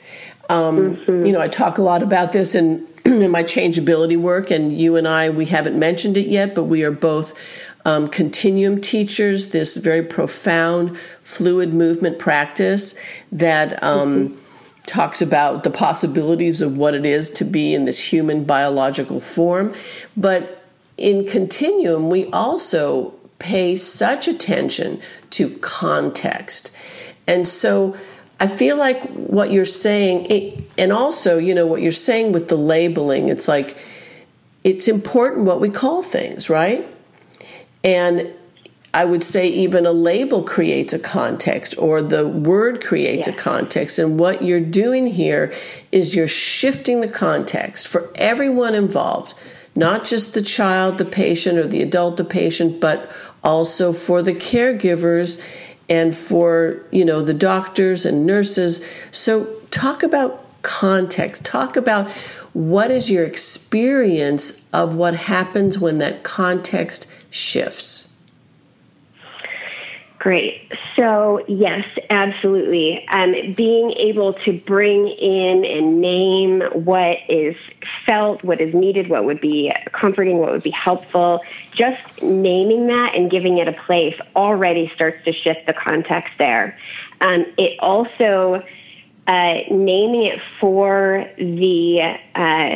Um, 0.49 0.97
mm-hmm. 0.97 1.25
You 1.25 1.31
know, 1.31 1.39
I 1.39 1.47
talk 1.47 1.77
a 1.77 1.81
lot 1.81 2.03
about 2.03 2.31
this 2.31 2.55
in, 2.55 2.87
in 3.05 3.31
my 3.31 3.43
changeability 3.43 4.17
work, 4.17 4.51
and 4.51 4.75
you 4.75 4.95
and 4.95 5.07
I, 5.07 5.29
we 5.29 5.45
haven't 5.45 5.77
mentioned 5.77 6.17
it 6.17 6.27
yet, 6.27 6.55
but 6.55 6.63
we 6.63 6.83
are 6.83 6.91
both 6.91 7.39
um, 7.85 8.07
continuum 8.07 8.81
teachers, 8.81 9.49
this 9.49 9.77
very 9.77 10.03
profound 10.03 10.97
fluid 11.21 11.73
movement 11.73 12.19
practice 12.19 12.99
that 13.31 13.81
um, 13.83 14.29
mm-hmm. 14.29 14.39
talks 14.85 15.21
about 15.21 15.63
the 15.63 15.71
possibilities 15.71 16.61
of 16.61 16.77
what 16.77 16.93
it 16.93 17.05
is 17.05 17.29
to 17.31 17.45
be 17.45 17.73
in 17.73 17.85
this 17.85 18.11
human 18.11 18.43
biological 18.43 19.19
form. 19.19 19.73
But 20.15 20.63
in 20.97 21.25
continuum, 21.25 22.09
we 22.09 22.27
also 22.27 23.15
pay 23.39 23.75
such 23.75 24.27
attention 24.27 25.01
to 25.31 25.49
context. 25.57 26.71
And 27.25 27.47
so 27.47 27.97
I 28.39 28.47
feel 28.47 28.77
like 28.77 29.01
what 29.13 29.51
you're 29.51 29.65
saying, 29.65 30.27
it, 30.29 30.63
and 30.77 30.91
also, 30.91 31.37
you 31.37 31.53
know, 31.53 31.65
what 31.65 31.81
you're 31.81 31.91
saying 31.91 32.31
with 32.31 32.49
the 32.49 32.57
labeling, 32.57 33.29
it's 33.29 33.47
like 33.47 33.77
it's 34.63 34.87
important 34.87 35.45
what 35.45 35.59
we 35.59 35.69
call 35.69 36.03
things, 36.03 36.49
right? 36.49 36.85
And 37.83 38.33
I 38.93 39.05
would 39.05 39.23
say 39.23 39.47
even 39.47 39.85
a 39.85 39.91
label 39.91 40.43
creates 40.43 40.91
a 40.91 40.99
context 40.99 41.75
or 41.77 42.01
the 42.01 42.27
word 42.27 42.83
creates 42.83 43.27
yeah. 43.27 43.33
a 43.33 43.37
context. 43.37 43.97
And 43.97 44.19
what 44.19 44.41
you're 44.41 44.59
doing 44.59 45.07
here 45.07 45.53
is 45.91 46.15
you're 46.15 46.27
shifting 46.27 46.99
the 47.01 47.09
context 47.09 47.87
for 47.87 48.11
everyone 48.15 48.75
involved, 48.75 49.33
not 49.75 50.03
just 50.03 50.33
the 50.33 50.41
child, 50.41 50.97
the 50.97 51.05
patient, 51.05 51.57
or 51.57 51.67
the 51.67 51.81
adult, 51.81 52.17
the 52.17 52.25
patient, 52.25 52.81
but 52.81 53.09
also 53.43 53.93
for 53.93 54.21
the 54.21 54.33
caregivers 54.33 55.41
and 55.89 56.15
for 56.15 56.83
you 56.91 57.03
know 57.03 57.21
the 57.21 57.33
doctors 57.33 58.05
and 58.05 58.25
nurses 58.25 58.83
so 59.11 59.45
talk 59.71 60.03
about 60.03 60.45
context 60.61 61.43
talk 61.43 61.75
about 61.75 62.09
what 62.53 62.91
is 62.91 63.09
your 63.09 63.25
experience 63.25 64.67
of 64.71 64.95
what 64.95 65.15
happens 65.15 65.79
when 65.79 65.97
that 65.97 66.23
context 66.23 67.07
shifts 67.31 68.11
Great. 70.21 70.71
So, 70.95 71.43
yes, 71.47 71.83
absolutely. 72.11 73.07
Um, 73.07 73.53
being 73.53 73.89
able 73.93 74.33
to 74.33 74.53
bring 74.53 75.07
in 75.07 75.65
and 75.65 75.99
name 75.99 76.61
what 76.73 77.17
is 77.27 77.55
felt, 78.05 78.43
what 78.43 78.61
is 78.61 78.75
needed, 78.75 79.09
what 79.09 79.25
would 79.25 79.41
be 79.41 79.73
comforting, 79.93 80.37
what 80.37 80.51
would 80.51 80.61
be 80.61 80.69
helpful, 80.69 81.41
just 81.71 82.21
naming 82.21 82.85
that 82.85 83.15
and 83.15 83.31
giving 83.31 83.57
it 83.57 83.67
a 83.67 83.73
place 83.73 84.15
already 84.35 84.91
starts 84.93 85.25
to 85.25 85.33
shift 85.33 85.65
the 85.65 85.73
context 85.73 86.33
there. 86.37 86.77
Um, 87.21 87.47
it 87.57 87.79
also, 87.79 88.63
uh, 89.25 89.53
naming 89.71 90.27
it 90.27 90.39
for 90.59 91.27
the, 91.39 92.15
uh, 92.35 92.75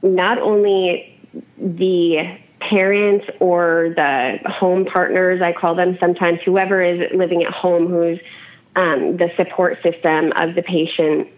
not 0.00 0.38
only 0.38 1.20
the 1.58 2.38
parents 2.70 3.26
or 3.40 3.92
the 3.96 4.38
home 4.46 4.84
partners, 4.84 5.40
I 5.42 5.52
call 5.52 5.74
them 5.74 5.96
sometimes, 6.00 6.38
whoever 6.44 6.82
is 6.82 7.00
living 7.14 7.42
at 7.44 7.52
home 7.52 7.88
who's 7.88 8.18
um, 8.76 9.16
the 9.16 9.28
support 9.36 9.78
system 9.82 10.32
of 10.36 10.54
the 10.54 10.62
patient. 10.62 11.28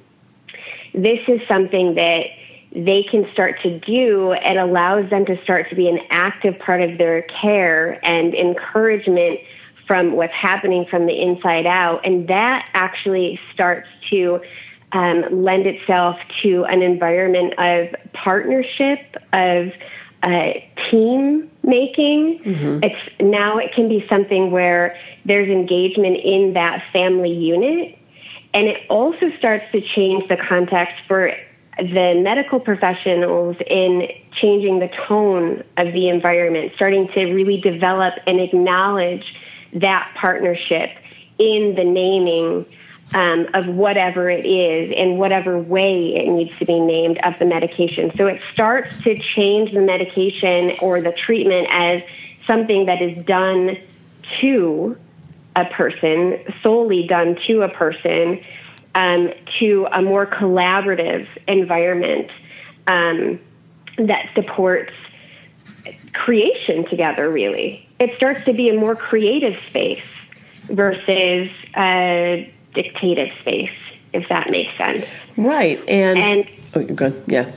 This 0.95 1.21
is 1.29 1.41
something 1.49 1.95
that 1.95 2.25
they 2.73 3.05
can 3.11 3.27
start 3.33 3.61
to 3.63 3.81
do, 3.81 4.33
it 4.33 4.57
allows 4.57 5.11
them 5.11 5.27
to 5.27 5.43
start 5.43 5.69
to 5.71 5.77
be 5.77 5.89
an 5.89 5.99
active 6.11 6.59
part 6.61 6.83
of 6.83 6.99
their 6.99 7.23
care 7.41 7.99
and 8.05 8.33
encouragement 8.35 9.41
from 9.89 10.13
what's 10.13 10.33
happening 10.33 10.87
from 10.89 11.07
the 11.07 11.21
inside 11.21 11.67
out. 11.67 12.07
And 12.07 12.29
that 12.29 12.69
actually 12.75 13.41
starts 13.53 13.89
to 14.11 14.41
um, 14.93 15.43
lend 15.43 15.67
itself 15.67 16.17
to 16.43 16.65
an 16.65 16.83
environment 16.83 17.55
of 17.59 17.89
partnership, 18.13 19.17
of 19.33 19.73
uh, 20.23 20.53
team 20.91 21.51
making. 21.63 22.41
Mm-hmm. 22.45 22.81
It's 22.83 23.21
now 23.21 23.59
it 23.59 23.73
can 23.75 23.89
be 23.89 24.07
something 24.09 24.51
where 24.51 24.97
there's 25.25 25.49
engagement 25.49 26.19
in 26.23 26.53
that 26.55 26.83
family 26.93 27.33
unit, 27.33 27.99
and 28.55 28.67
it 28.67 28.79
also 28.89 29.31
starts 29.39 29.65
to 29.73 29.81
change 29.81 30.29
the 30.29 30.37
context 30.37 30.95
for 31.07 31.33
the 31.79 32.21
medical 32.23 32.61
professionals 32.61 33.57
in 33.67 34.09
changing 34.41 34.81
the 34.81 34.89
tone 35.09 35.63
of 35.77 35.93
the 35.93 36.09
environment, 36.09 36.73
starting 36.77 37.09
to 37.15 37.33
really 37.33 37.61
develop 37.61 38.15
and 38.27 38.41
acknowledge 38.41 39.25
that 39.73 40.15
partnership 40.21 40.91
in 41.39 41.75
the 41.77 41.85
naming 41.85 42.67
um, 43.15 43.49
of 43.55 43.67
whatever 43.67 44.31
it 44.31 44.47
is 44.47 44.93
in 44.95 45.17
whatever 45.17 45.59
way 45.59 46.15
it 46.15 46.31
needs 46.31 46.57
to 46.59 46.65
be 46.65 46.79
named 46.79 47.19
of 47.25 47.39
the 47.39 47.45
medication. 47.45 48.13
So 48.17 48.27
it 48.27 48.41
starts 48.53 48.97
to 49.03 49.19
change 49.19 49.73
the 49.73 49.81
medication 49.81 50.77
or 50.81 51.01
the 51.01 51.13
treatment 51.13 51.69
as 51.71 52.03
something 52.47 52.87
that 52.87 53.03
is 53.03 53.25
done 53.25 53.77
to 54.41 54.97
a 55.57 55.65
person, 55.67 56.39
solely 56.63 57.07
done 57.07 57.37
to 57.47 57.63
a 57.63 57.69
person, 57.69 58.43
um, 58.95 59.33
to 59.59 59.87
a 59.93 60.03
more 60.03 60.27
collaborative 60.27 61.27
environment 61.49 62.31
um, 62.87 63.41
that 63.99 64.31
supports 64.35 64.93
creation 66.13 66.85
together, 66.89 67.31
really. 67.31 67.89
It 67.99 68.17
starts 68.17 68.45
to 68.45 68.53
be 68.53 68.69
a 68.69 68.75
more 68.75 68.95
creative 68.95 69.61
space 69.69 70.07
versus 70.65 71.51
uh, 71.75 72.49
dictated 72.75 73.33
space, 73.41 73.71
if 74.13 74.29
that 74.29 74.51
makes 74.51 74.77
sense. 74.77 75.07
Right. 75.37 75.79
And, 75.89 76.19
and 76.19 76.51
oh, 76.75 76.81
you're 76.81 76.95
good. 76.95 77.23
Yeah. 77.27 77.51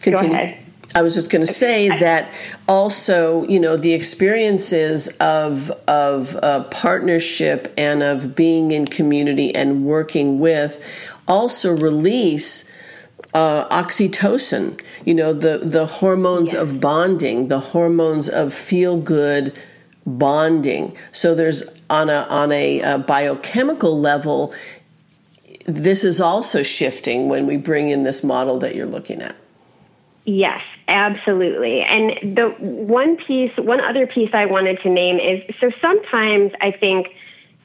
Continue. 0.00 0.28
Go 0.28 0.34
ahead. 0.34 0.58
I 0.94 1.00
was 1.00 1.14
just 1.14 1.30
going 1.30 1.44
to 1.44 1.50
say 1.50 1.88
that 1.88 2.30
also, 2.68 3.46
you 3.46 3.58
know, 3.58 3.76
the 3.76 3.94
experiences 3.94 5.08
of 5.20 5.70
of 5.88 6.36
uh, 6.36 6.64
partnership 6.64 7.72
and 7.78 8.02
of 8.02 8.36
being 8.36 8.72
in 8.72 8.84
community 8.86 9.54
and 9.54 9.86
working 9.86 10.38
with 10.38 10.84
also 11.26 11.74
release 11.74 12.70
uh, 13.32 13.68
oxytocin. 13.68 14.78
You 15.06 15.14
know, 15.14 15.32
the 15.32 15.58
the 15.58 15.86
hormones 15.86 16.52
of 16.52 16.80
bonding, 16.80 17.48
the 17.48 17.60
hormones 17.60 18.28
of 18.28 18.52
feel 18.52 18.98
good 18.98 19.54
bonding. 20.04 20.94
So 21.10 21.34
there's 21.34 21.62
on 21.92 22.08
a 22.08 22.26
on 22.30 22.50
a, 22.50 22.80
a 22.80 22.98
biochemical 22.98 24.00
level, 24.00 24.54
this 25.66 26.04
is 26.04 26.20
also 26.20 26.62
shifting 26.62 27.28
when 27.28 27.46
we 27.46 27.58
bring 27.58 27.90
in 27.90 28.02
this 28.02 28.24
model 28.24 28.58
that 28.60 28.74
you're 28.74 28.86
looking 28.86 29.20
at. 29.20 29.36
Yes, 30.24 30.62
absolutely. 30.88 31.82
And 31.82 32.36
the 32.36 32.48
one 32.48 33.16
piece, 33.18 33.52
one 33.58 33.80
other 33.80 34.06
piece 34.06 34.30
I 34.32 34.46
wanted 34.46 34.80
to 34.80 34.88
name 34.88 35.20
is 35.20 35.42
so 35.60 35.70
sometimes 35.82 36.52
I 36.62 36.70
think 36.70 37.08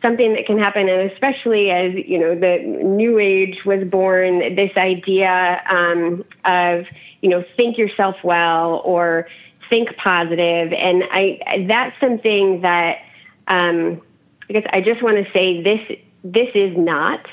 something 0.03 0.33
that 0.33 0.45
can 0.45 0.57
happen, 0.57 0.89
and 0.89 1.09
especially 1.11 1.71
as 1.71 1.93
you 1.93 2.19
know, 2.19 2.35
the 2.35 2.59
new 2.59 3.19
age 3.19 3.63
was 3.65 3.87
born, 3.87 4.55
this 4.55 4.71
idea 4.75 5.61
um, 5.69 6.25
of 6.43 6.85
you 7.21 7.29
know, 7.29 7.45
think 7.55 7.77
yourself 7.77 8.17
well 8.23 8.81
or 8.83 9.27
think 9.69 9.95
positive, 9.95 10.73
and 10.73 11.03
I 11.11 11.65
that's 11.65 11.97
something 12.01 12.61
that 12.61 12.99
um, 13.47 14.01
Guess 14.49 14.63
I 14.71 14.81
just 14.81 15.03
want 15.03 15.17
to 15.17 15.31
say 15.37 15.61
this 15.61 15.97
this 16.23 16.49
is 16.55 16.77
not 16.77 17.25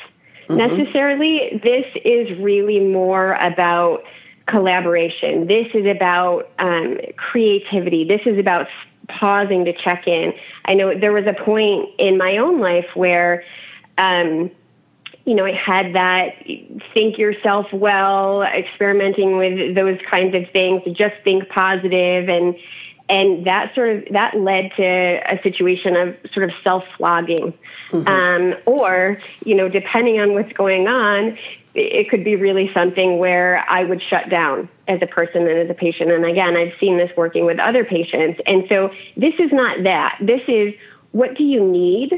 mm-hmm. 0.48 0.56
necessarily. 0.56 1.60
This 1.62 1.86
is 2.04 2.38
really 2.38 2.80
more 2.80 3.32
about 3.34 4.02
collaboration. 4.46 5.46
This 5.46 5.68
is 5.74 5.86
about 5.86 6.50
um, 6.58 6.98
creativity. 7.16 8.04
This 8.04 8.20
is 8.26 8.38
about 8.38 8.66
pausing 9.08 9.64
to 9.64 9.72
check 9.72 10.06
in. 10.06 10.32
I 10.64 10.74
know 10.74 10.98
there 10.98 11.12
was 11.12 11.26
a 11.26 11.44
point 11.44 11.90
in 11.98 12.18
my 12.18 12.38
own 12.38 12.60
life 12.60 12.86
where. 12.94 13.44
Um, 13.96 14.50
you 15.26 15.34
know, 15.34 15.46
I 15.46 15.52
had 15.52 15.94
that 15.94 16.44
think 16.92 17.16
yourself 17.16 17.66
well, 17.72 18.42
experimenting 18.42 19.38
with 19.38 19.74
those 19.74 19.98
kinds 20.10 20.34
of 20.34 20.42
things, 20.52 20.82
just 20.98 21.14
think 21.24 21.48
positive 21.48 22.28
and 22.28 22.54
and 23.14 23.46
that 23.46 23.72
sort 23.76 23.90
of 23.90 24.04
that 24.10 24.36
led 24.36 24.72
to 24.76 24.82
a 24.82 25.40
situation 25.44 25.94
of 25.96 26.16
sort 26.32 26.50
of 26.50 26.50
self 26.64 26.82
flogging, 26.96 27.54
mm-hmm. 27.90 28.08
um, 28.08 28.54
or 28.66 29.20
you 29.44 29.54
know, 29.54 29.68
depending 29.68 30.18
on 30.18 30.34
what's 30.34 30.52
going 30.54 30.88
on, 30.88 31.38
it 31.74 32.10
could 32.10 32.24
be 32.24 32.34
really 32.34 32.72
something 32.74 33.18
where 33.18 33.64
I 33.68 33.84
would 33.84 34.02
shut 34.10 34.28
down 34.30 34.68
as 34.88 34.98
a 35.00 35.06
person 35.06 35.46
and 35.46 35.58
as 35.60 35.70
a 35.70 35.74
patient. 35.74 36.10
And 36.10 36.24
again, 36.24 36.56
I've 36.56 36.72
seen 36.80 36.98
this 36.98 37.10
working 37.16 37.46
with 37.46 37.60
other 37.60 37.84
patients, 37.84 38.40
and 38.46 38.64
so 38.68 38.90
this 39.16 39.34
is 39.38 39.52
not 39.52 39.84
that. 39.84 40.18
This 40.20 40.42
is 40.48 40.74
what 41.12 41.36
do 41.36 41.44
you 41.44 41.64
need, 41.64 42.10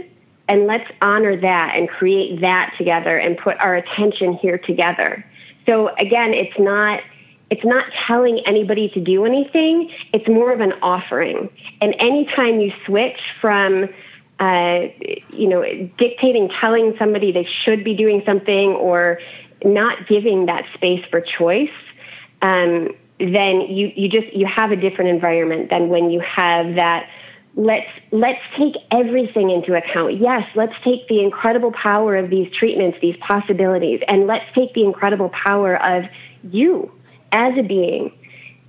and 0.48 0.66
let's 0.66 0.90
honor 1.02 1.38
that 1.38 1.74
and 1.76 1.90
create 1.90 2.40
that 2.40 2.72
together 2.78 3.18
and 3.18 3.36
put 3.36 3.62
our 3.62 3.74
attention 3.74 4.38
here 4.40 4.56
together. 4.56 5.26
So 5.66 5.88
again, 5.98 6.32
it's 6.32 6.58
not 6.58 7.00
it's 7.50 7.64
not 7.64 7.84
telling 8.06 8.40
anybody 8.46 8.90
to 8.94 9.00
do 9.00 9.24
anything. 9.24 9.90
It's 10.12 10.26
more 10.28 10.52
of 10.52 10.60
an 10.60 10.72
offering. 10.82 11.48
And 11.80 11.94
anytime 12.00 12.60
you 12.60 12.72
switch 12.86 13.20
from, 13.40 13.88
uh, 14.40 14.80
you 15.30 15.48
know, 15.48 15.62
dictating, 15.98 16.50
telling 16.60 16.94
somebody 16.98 17.32
they 17.32 17.46
should 17.64 17.84
be 17.84 17.94
doing 17.94 18.22
something 18.26 18.70
or 18.72 19.18
not 19.64 20.08
giving 20.08 20.46
that 20.46 20.64
space 20.74 21.04
for 21.10 21.24
choice, 21.38 21.68
um, 22.42 22.88
then 23.18 23.62
you, 23.70 23.92
you 23.94 24.08
just 24.08 24.34
you 24.34 24.46
have 24.54 24.72
a 24.72 24.76
different 24.76 25.10
environment 25.10 25.70
than 25.70 25.88
when 25.88 26.10
you 26.10 26.20
have 26.20 26.74
that 26.76 27.08
let's 27.54 27.88
let's 28.12 28.40
take 28.58 28.74
everything 28.92 29.50
into 29.50 29.74
account. 29.74 30.20
Yes, 30.20 30.42
let's 30.54 30.74
take 30.84 31.08
the 31.08 31.22
incredible 31.22 31.72
power 31.72 32.16
of 32.16 32.28
these 32.28 32.52
treatments, 32.58 32.98
these 33.00 33.16
possibilities, 33.26 34.00
and 34.08 34.26
let's 34.26 34.44
take 34.54 34.74
the 34.74 34.84
incredible 34.84 35.30
power 35.30 35.76
of 35.76 36.04
you 36.42 36.92
as 37.32 37.56
a 37.58 37.62
being 37.62 38.12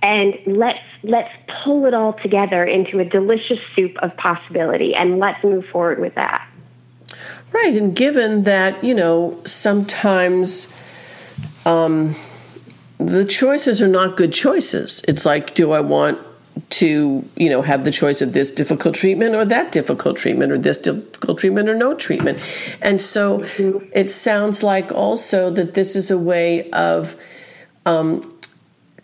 and 0.02 0.34
let's 0.46 0.78
let's 1.02 1.30
pull 1.64 1.86
it 1.86 1.94
all 1.94 2.12
together 2.12 2.64
into 2.64 2.98
a 3.00 3.04
delicious 3.04 3.58
soup 3.74 3.96
of 4.00 4.16
possibility 4.16 4.94
and 4.94 5.18
let's 5.18 5.42
move 5.42 5.64
forward 5.66 5.98
with 5.98 6.14
that. 6.14 6.48
Right 7.52 7.74
and 7.74 7.94
given 7.94 8.44
that 8.44 8.82
you 8.84 8.94
know 8.94 9.40
sometimes 9.44 10.74
um, 11.66 12.14
the 12.98 13.24
choices 13.24 13.82
are 13.82 13.88
not 13.88 14.16
good 14.16 14.32
choices. 14.32 15.02
It's 15.08 15.26
like 15.26 15.54
do 15.54 15.72
i 15.72 15.80
want 15.80 16.20
to 16.70 17.24
you 17.36 17.48
know 17.48 17.62
have 17.62 17.84
the 17.84 17.90
choice 17.90 18.20
of 18.20 18.32
this 18.32 18.50
difficult 18.50 18.94
treatment 18.94 19.34
or 19.34 19.44
that 19.44 19.72
difficult 19.72 20.16
treatment 20.16 20.52
or 20.52 20.58
this 20.58 20.78
difficult 20.78 21.38
treatment 21.38 21.68
or 21.68 21.74
no 21.74 21.94
treatment? 21.94 22.38
And 22.80 23.00
so 23.00 23.40
mm-hmm. 23.40 23.84
it 23.92 24.10
sounds 24.10 24.62
like 24.62 24.92
also 24.92 25.50
that 25.50 25.74
this 25.74 25.96
is 25.96 26.10
a 26.10 26.18
way 26.18 26.70
of 26.70 27.16
um, 27.84 28.37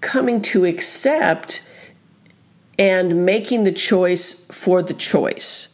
coming 0.05 0.43
to 0.43 0.65
accept 0.67 1.67
and 2.79 3.25
making 3.25 3.65
the 3.65 3.73
choice 3.73 4.47
for 4.47 4.83
the 4.83 4.95
choice. 4.95 5.69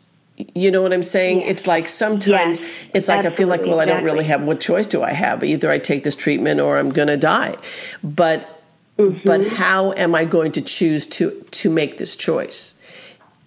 You 0.54 0.70
know 0.70 0.80
what 0.80 0.92
I'm 0.92 1.02
saying? 1.02 1.42
It's 1.42 1.66
like 1.66 1.86
sometimes 1.86 2.60
yes, 2.60 2.70
it's 2.94 3.08
like 3.08 3.26
I 3.26 3.30
feel 3.30 3.48
like, 3.48 3.62
well, 3.62 3.80
exactly. 3.80 3.92
I 3.92 3.96
don't 3.96 4.04
really 4.04 4.24
have 4.24 4.42
what 4.42 4.60
choice 4.60 4.86
do 4.86 5.02
I 5.02 5.12
have? 5.12 5.44
Either 5.44 5.70
I 5.70 5.78
take 5.78 6.04
this 6.04 6.16
treatment 6.16 6.60
or 6.60 6.78
I'm 6.78 6.90
going 6.90 7.08
to 7.08 7.16
die. 7.16 7.56
But 8.02 8.62
mm-hmm. 8.96 9.18
but 9.24 9.46
how 9.48 9.92
am 9.92 10.14
I 10.14 10.24
going 10.24 10.52
to 10.52 10.62
choose 10.62 11.06
to 11.08 11.44
to 11.50 11.68
make 11.68 11.98
this 11.98 12.16
choice? 12.16 12.74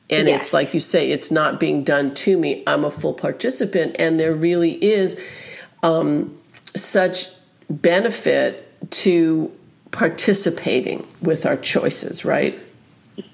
And 0.10 0.28
yes. 0.28 0.40
it's 0.40 0.54
like 0.54 0.74
you 0.76 0.80
say, 0.80 1.10
it's 1.10 1.32
not 1.32 1.60
being 1.60 1.84
done 1.84 2.14
to 2.16 2.38
me. 2.38 2.62
I'm 2.68 2.84
a 2.84 2.92
full 2.92 3.14
participant, 3.14 3.96
and 3.98 4.20
there 4.20 4.34
really 4.34 4.84
is 4.84 5.20
um, 5.82 6.38
such 6.76 7.30
benefit 7.70 8.70
to 8.92 9.52
participating 9.94 11.08
with 11.22 11.46
our 11.46 11.56
choices, 11.56 12.26
right? 12.26 12.60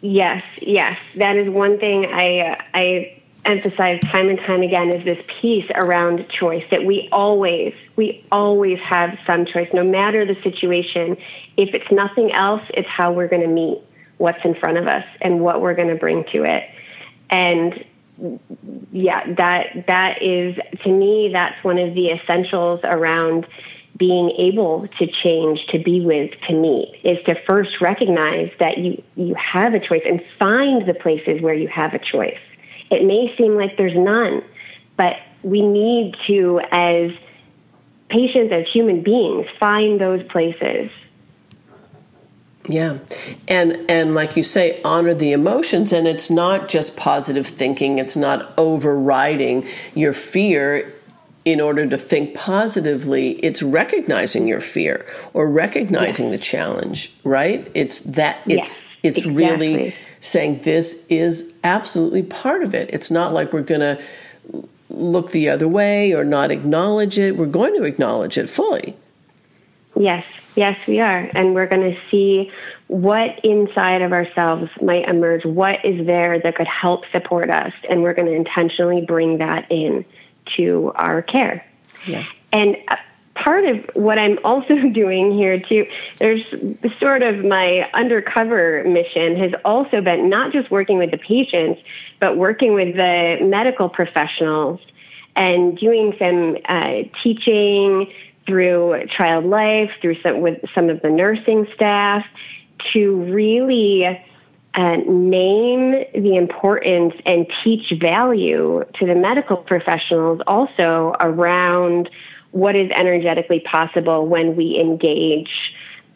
Yes, 0.01 0.43
yes. 0.61 0.99
That 1.15 1.37
is 1.37 1.49
one 1.49 1.79
thing 1.79 2.05
I 2.05 2.39
uh, 2.39 2.55
I 2.73 3.21
emphasize 3.45 4.01
time 4.01 4.29
and 4.29 4.37
time 4.39 4.61
again 4.61 4.93
is 4.93 5.03
this 5.05 5.25
piece 5.27 5.69
around 5.73 6.27
choice 6.29 6.65
that 6.69 6.85
we 6.85 7.07
always 7.11 7.73
we 7.95 8.23
always 8.31 8.77
have 8.79 9.17
some 9.25 9.45
choice 9.45 9.73
no 9.73 9.83
matter 9.83 10.25
the 10.25 10.39
situation. 10.43 11.17
If 11.57 11.73
it's 11.73 11.89
nothing 11.91 12.33
else, 12.33 12.61
it's 12.73 12.89
how 12.89 13.13
we're 13.13 13.29
going 13.29 13.41
to 13.41 13.47
meet 13.47 13.79
what's 14.17 14.43
in 14.43 14.53
front 14.53 14.77
of 14.77 14.87
us 14.87 15.05
and 15.21 15.39
what 15.39 15.61
we're 15.61 15.75
going 15.75 15.87
to 15.87 15.95
bring 15.95 16.25
to 16.25 16.43
it. 16.43 16.69
And 17.29 17.85
yeah, 18.91 19.33
that 19.35 19.85
that 19.87 20.21
is 20.21 20.57
to 20.83 20.89
me 20.89 21.29
that's 21.31 21.63
one 21.63 21.77
of 21.77 21.93
the 21.93 22.09
essentials 22.09 22.81
around 22.83 23.47
being 23.99 24.31
able 24.39 24.87
to 24.97 25.07
change, 25.23 25.59
to 25.67 25.77
be 25.77 25.99
with, 26.01 26.31
to 26.47 26.53
meet, 26.53 26.95
is 27.03 27.17
to 27.25 27.35
first 27.47 27.81
recognize 27.81 28.49
that 28.59 28.77
you, 28.77 29.03
you 29.15 29.35
have 29.35 29.73
a 29.73 29.79
choice 29.79 30.01
and 30.05 30.21
find 30.39 30.87
the 30.87 30.93
places 30.93 31.41
where 31.41 31.53
you 31.53 31.67
have 31.67 31.93
a 31.93 31.99
choice. 31.99 32.39
It 32.89 33.05
may 33.05 33.35
seem 33.37 33.55
like 33.55 33.77
there's 33.77 33.95
none, 33.95 34.41
but 34.95 35.17
we 35.43 35.61
need 35.61 36.15
to, 36.27 36.61
as 36.71 37.11
patients, 38.09 38.53
as 38.53 38.65
human 38.71 39.03
beings, 39.03 39.45
find 39.59 39.99
those 39.99 40.23
places. 40.23 40.89
Yeah. 42.67 42.99
And 43.47 43.89
and 43.89 44.13
like 44.13 44.37
you 44.37 44.43
say 44.43 44.79
honor 44.85 45.13
the 45.13 45.31
emotions 45.31 45.91
and 45.91 46.07
it's 46.07 46.29
not 46.29 46.69
just 46.69 46.95
positive 46.95 47.47
thinking, 47.47 47.97
it's 47.97 48.15
not 48.15 48.53
overriding 48.57 49.65
your 49.95 50.13
fear 50.13 50.93
in 51.49 51.59
order 51.59 51.87
to 51.87 51.97
think 51.97 52.35
positively, 52.35 53.31
it's 53.39 53.63
recognizing 53.63 54.47
your 54.47 54.61
fear 54.61 55.03
or 55.33 55.49
recognizing 55.49 56.29
the 56.29 56.37
challenge, 56.37 57.11
right? 57.23 57.71
It's 57.73 58.01
that 58.01 58.37
it's 58.45 58.83
yes, 58.83 58.87
it's 59.01 59.25
exactly. 59.25 59.75
really 59.75 59.95
saying 60.19 60.59
this 60.59 61.07
is 61.09 61.57
absolutely 61.63 62.21
part 62.21 62.61
of 62.61 62.75
it. 62.75 62.91
It's 62.93 63.09
not 63.09 63.33
like 63.33 63.51
we're 63.51 63.63
going 63.63 63.81
to 63.81 63.99
look 64.91 65.31
the 65.31 65.49
other 65.49 65.67
way 65.67 66.13
or 66.13 66.23
not 66.23 66.51
acknowledge 66.51 67.17
it. 67.17 67.35
We're 67.35 67.47
going 67.47 67.73
to 67.77 67.83
acknowledge 67.83 68.37
it 68.37 68.47
fully. 68.47 68.95
Yes, 69.95 70.27
yes, 70.55 70.77
we 70.85 70.99
are. 70.99 71.31
And 71.33 71.55
we're 71.55 71.65
going 71.65 71.95
to 71.95 71.99
see 72.11 72.51
what 72.85 73.43
inside 73.43 74.03
of 74.03 74.13
ourselves 74.13 74.69
might 74.83 75.09
emerge, 75.09 75.45
what 75.45 75.83
is 75.83 76.05
there 76.05 76.39
that 76.41 76.55
could 76.55 76.67
help 76.67 77.05
support 77.11 77.49
us. 77.49 77.73
And 77.89 78.03
we're 78.03 78.13
going 78.13 78.27
to 78.27 78.35
intentionally 78.35 79.01
bring 79.01 79.39
that 79.39 79.65
in 79.71 80.05
to 80.57 80.91
our 80.95 81.21
care. 81.21 81.65
Yeah. 82.05 82.25
And 82.51 82.77
uh, 82.87 82.95
part 83.35 83.65
of 83.65 83.89
what 83.93 84.17
I'm 84.17 84.39
also 84.43 84.75
doing 84.89 85.33
here 85.33 85.59
too, 85.59 85.85
there's 86.17 86.45
sort 86.99 87.23
of 87.23 87.43
my 87.43 87.89
undercover 87.93 88.83
mission 88.85 89.37
has 89.37 89.51
also 89.65 90.01
been 90.01 90.29
not 90.29 90.51
just 90.51 90.69
working 90.71 90.97
with 90.97 91.11
the 91.11 91.17
patients, 91.17 91.81
but 92.19 92.37
working 92.37 92.73
with 92.73 92.95
the 92.95 93.37
medical 93.41 93.89
professionals 93.89 94.79
and 95.35 95.77
doing 95.77 96.13
some 96.19 96.57
uh, 96.67 97.03
teaching 97.23 98.11
through 98.45 99.05
Child 99.15 99.45
Life, 99.45 99.91
through 100.01 100.19
some 100.21 100.41
with 100.41 100.59
some 100.73 100.89
of 100.89 101.01
the 101.01 101.09
nursing 101.09 101.67
staff, 101.75 102.25
to 102.93 103.15
really 103.31 104.05
uh, 104.75 104.97
name 105.07 106.05
the 106.13 106.35
importance 106.35 107.13
and 107.25 107.47
teach 107.63 107.91
value 107.99 108.83
to 108.99 109.05
the 109.05 109.15
medical 109.15 109.57
professionals 109.57 110.41
also 110.45 111.15
around 111.19 112.09
what 112.51 112.75
is 112.75 112.89
energetically 112.91 113.61
possible 113.61 114.27
when 114.27 114.55
we 114.55 114.79
engage 114.79 115.49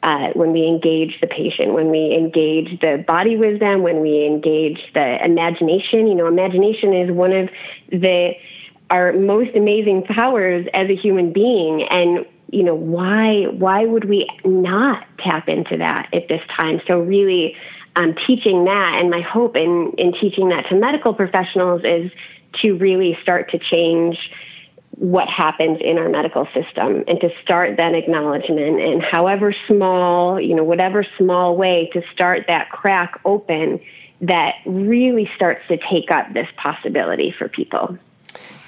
uh, 0.04 0.28
when 0.34 0.52
we 0.52 0.68
engage 0.68 1.18
the 1.22 1.28
patient, 1.28 1.74
when 1.74 1.90
we 1.90 2.14
engage 2.14 2.78
the 2.82 3.04
body 3.08 3.38
wisdom, 3.38 3.84
when 3.84 4.02
we 4.02 4.26
engage 4.26 4.78
the 4.94 5.24
imagination. 5.24 6.08
You 6.08 6.16
know, 6.16 6.28
imagination 6.28 6.94
is 6.94 7.10
one 7.10 7.32
of 7.32 7.50
the 7.90 8.32
our 8.90 9.14
most 9.14 9.56
amazing 9.56 10.04
powers 10.04 10.68
as 10.74 10.90
a 10.90 10.96
human 10.96 11.32
being, 11.32 11.88
and 11.90 12.26
you 12.52 12.64
know 12.64 12.76
why 12.76 13.46
why 13.52 13.86
would 13.86 14.10
we 14.10 14.28
not 14.44 15.06
tap 15.20 15.48
into 15.48 15.78
that 15.78 16.10
at 16.14 16.28
this 16.28 16.42
time? 16.58 16.82
So 16.88 17.00
really. 17.00 17.56
Um, 17.96 18.16
teaching 18.26 18.66
that, 18.66 18.98
and 19.00 19.12
my 19.12 19.22
hope 19.22 19.56
in, 19.56 19.94
in 20.00 20.14
teaching 20.14 20.50
that 20.50 20.68
to 20.70 20.76
medical 20.76 21.14
professionals 21.14 21.82
is 21.84 22.12
to 22.62 22.74
really 22.74 23.18
start 23.22 23.52
to 23.52 23.60
change 23.60 24.18
what 24.96 25.28
happens 25.28 25.80
in 25.82 25.98
our 25.98 26.10
medical 26.10 26.46
system 26.54 27.04
and 27.08 27.20
to 27.20 27.30
start 27.42 27.78
that 27.78 27.96
acknowledgement 27.96 28.80
and 28.80 29.04
however 29.04 29.54
small, 29.68 30.40
you 30.40 30.56
know, 30.56 30.64
whatever 30.64 31.06
small 31.18 31.56
way 31.56 31.90
to 31.94 32.02
start 32.14 32.46
that 32.48 32.70
crack 32.70 33.20
open 33.26 33.80
that 34.22 34.56
really 34.66 35.30
starts 35.36 35.68
to 35.68 35.78
take 35.78 36.12
up 36.12 36.32
this 36.34 36.48
possibility 36.58 37.34
for 37.38 37.50
people. 37.50 37.98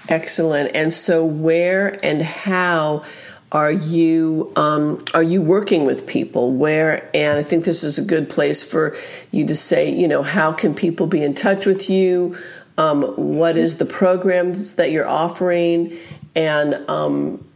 Excellent. 0.10 0.76
And 0.76 0.94
so 0.94 1.24
where 1.24 2.00
and 2.04 2.22
how 2.22 3.04
are 3.52 3.72
you 3.72 4.52
um, 4.56 5.04
are 5.14 5.24
you 5.24 5.42
working 5.42 5.86
with 5.86 6.08
people 6.08 6.52
where 6.52 7.10
and 7.16 7.38
i 7.38 7.44
think 7.44 7.64
this 7.64 7.84
is 7.84 7.98
a 7.98 8.04
good 8.04 8.30
place 8.30 8.64
for 8.64 8.96
you 9.32 9.46
to 9.46 9.56
say 9.56 9.90
you 9.90 10.08
know 10.08 10.24
how 10.24 10.52
can 10.52 10.74
people 10.74 11.08
be 11.08 11.24
in 11.24 11.34
touch 11.34 11.66
with 11.66 11.90
you 11.90 12.36
um, 12.78 13.04
what 13.16 13.56
is 13.58 13.78
the 13.78 13.86
programs 13.86 14.76
that 14.76 14.92
you're 14.92 15.08
offering, 15.08 15.98
and 16.36 16.74
um, 16.90 17.48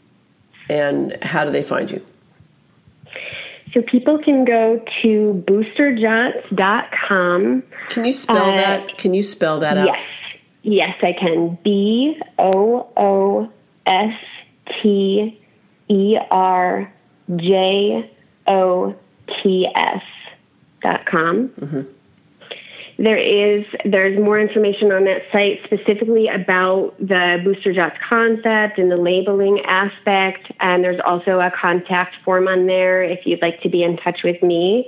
and 0.69 1.21
how 1.21 1.43
do 1.43 1.51
they 1.51 1.63
find 1.63 1.91
you? 1.91 2.01
So 3.73 3.81
people 3.81 4.17
can 4.19 4.45
go 4.45 4.81
to 5.01 5.43
boosterjots.com. 5.45 7.63
Can 7.89 8.05
you 8.05 8.13
spell 8.13 8.49
uh, 8.49 8.55
that? 8.55 8.97
Can 8.97 9.13
you 9.13 9.23
spell 9.23 9.59
that 9.59 9.77
out? 9.77 9.87
Yes. 9.87 10.09
Yes, 10.61 10.93
I 11.01 11.13
can. 11.13 11.57
B 11.63 12.19
O 12.37 12.89
O 12.97 13.49
S 13.85 14.13
T 14.81 15.38
E 15.89 16.17
R 16.31 16.91
J 17.35 18.11
O 18.47 18.95
T 19.43 19.67
S 19.75 20.03
dot 20.81 21.05
com. 21.05 21.49
Mm-hmm. 21.49 21.81
There 23.01 23.17
is 23.17 23.61
there's 23.85 24.19
more 24.19 24.39
information 24.39 24.91
on 24.91 25.05
that 25.05 25.21
site 25.31 25.61
specifically 25.63 26.27
about 26.27 26.95
the 26.99 27.39
booster 27.45 27.71
Jots 27.71 27.95
concept 28.09 28.77
and 28.77 28.91
the 28.91 28.97
labeling 28.97 29.61
aspect. 29.65 30.51
And 30.59 30.83
there's 30.83 30.99
also 31.05 31.39
a 31.39 31.49
contact 31.49 32.15
form 32.25 32.49
on 32.49 32.67
there 32.67 33.01
if 33.01 33.25
you'd 33.25 33.41
like 33.41 33.61
to 33.61 33.69
be 33.69 33.83
in 33.83 33.95
touch 33.97 34.19
with 34.23 34.43
me. 34.43 34.85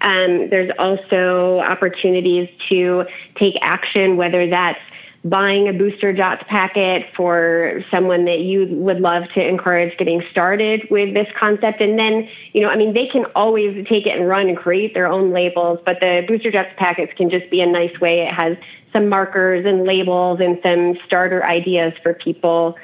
Um, 0.00 0.48
there's 0.48 0.70
also 0.78 1.58
opportunities 1.58 2.48
to 2.70 3.04
take 3.38 3.56
action, 3.60 4.16
whether 4.16 4.48
that's 4.48 4.80
buying 5.22 5.68
a 5.68 5.72
booster 5.72 6.14
Jots 6.14 6.42
packet 6.48 7.02
for 7.14 7.82
someone 7.90 8.24
that 8.24 8.38
you 8.38 8.66
would 8.70 9.00
love 9.00 9.24
to 9.34 9.46
encourage 9.46 9.96
getting 9.98 10.22
started 10.30 10.86
with 10.90 11.12
this 11.12 11.26
concept. 11.38 11.82
And 11.82 11.98
then, 11.98 12.26
you 12.54 12.62
know, 12.62 12.68
I 12.68 12.76
mean, 12.76 12.94
they 12.94 13.06
can 13.06 13.26
always 13.34 13.86
take 13.86 14.06
it 14.06 14.16
and 14.16 14.26
run 14.26 14.48
and 14.48 14.56
create 14.56 14.94
their 14.94 15.06
own 15.06 15.32
labels, 15.32 15.78
but 15.84 15.98
the 16.00 16.22
booster 16.26 16.50
Jots 16.50 16.70
packets 16.78 17.12
can 17.16 17.28
just 17.28 17.50
be 17.50 17.60
a 17.60 17.66
nice 17.66 17.98
way. 18.00 18.26
It 18.26 18.32
has 18.32 18.56
some 18.94 19.08
markers 19.08 19.66
and 19.66 19.84
labels 19.84 20.40
and 20.40 20.58
some 20.62 20.98
starter 21.06 21.44
ideas 21.44 21.92
for 22.02 22.14
people. 22.14 22.76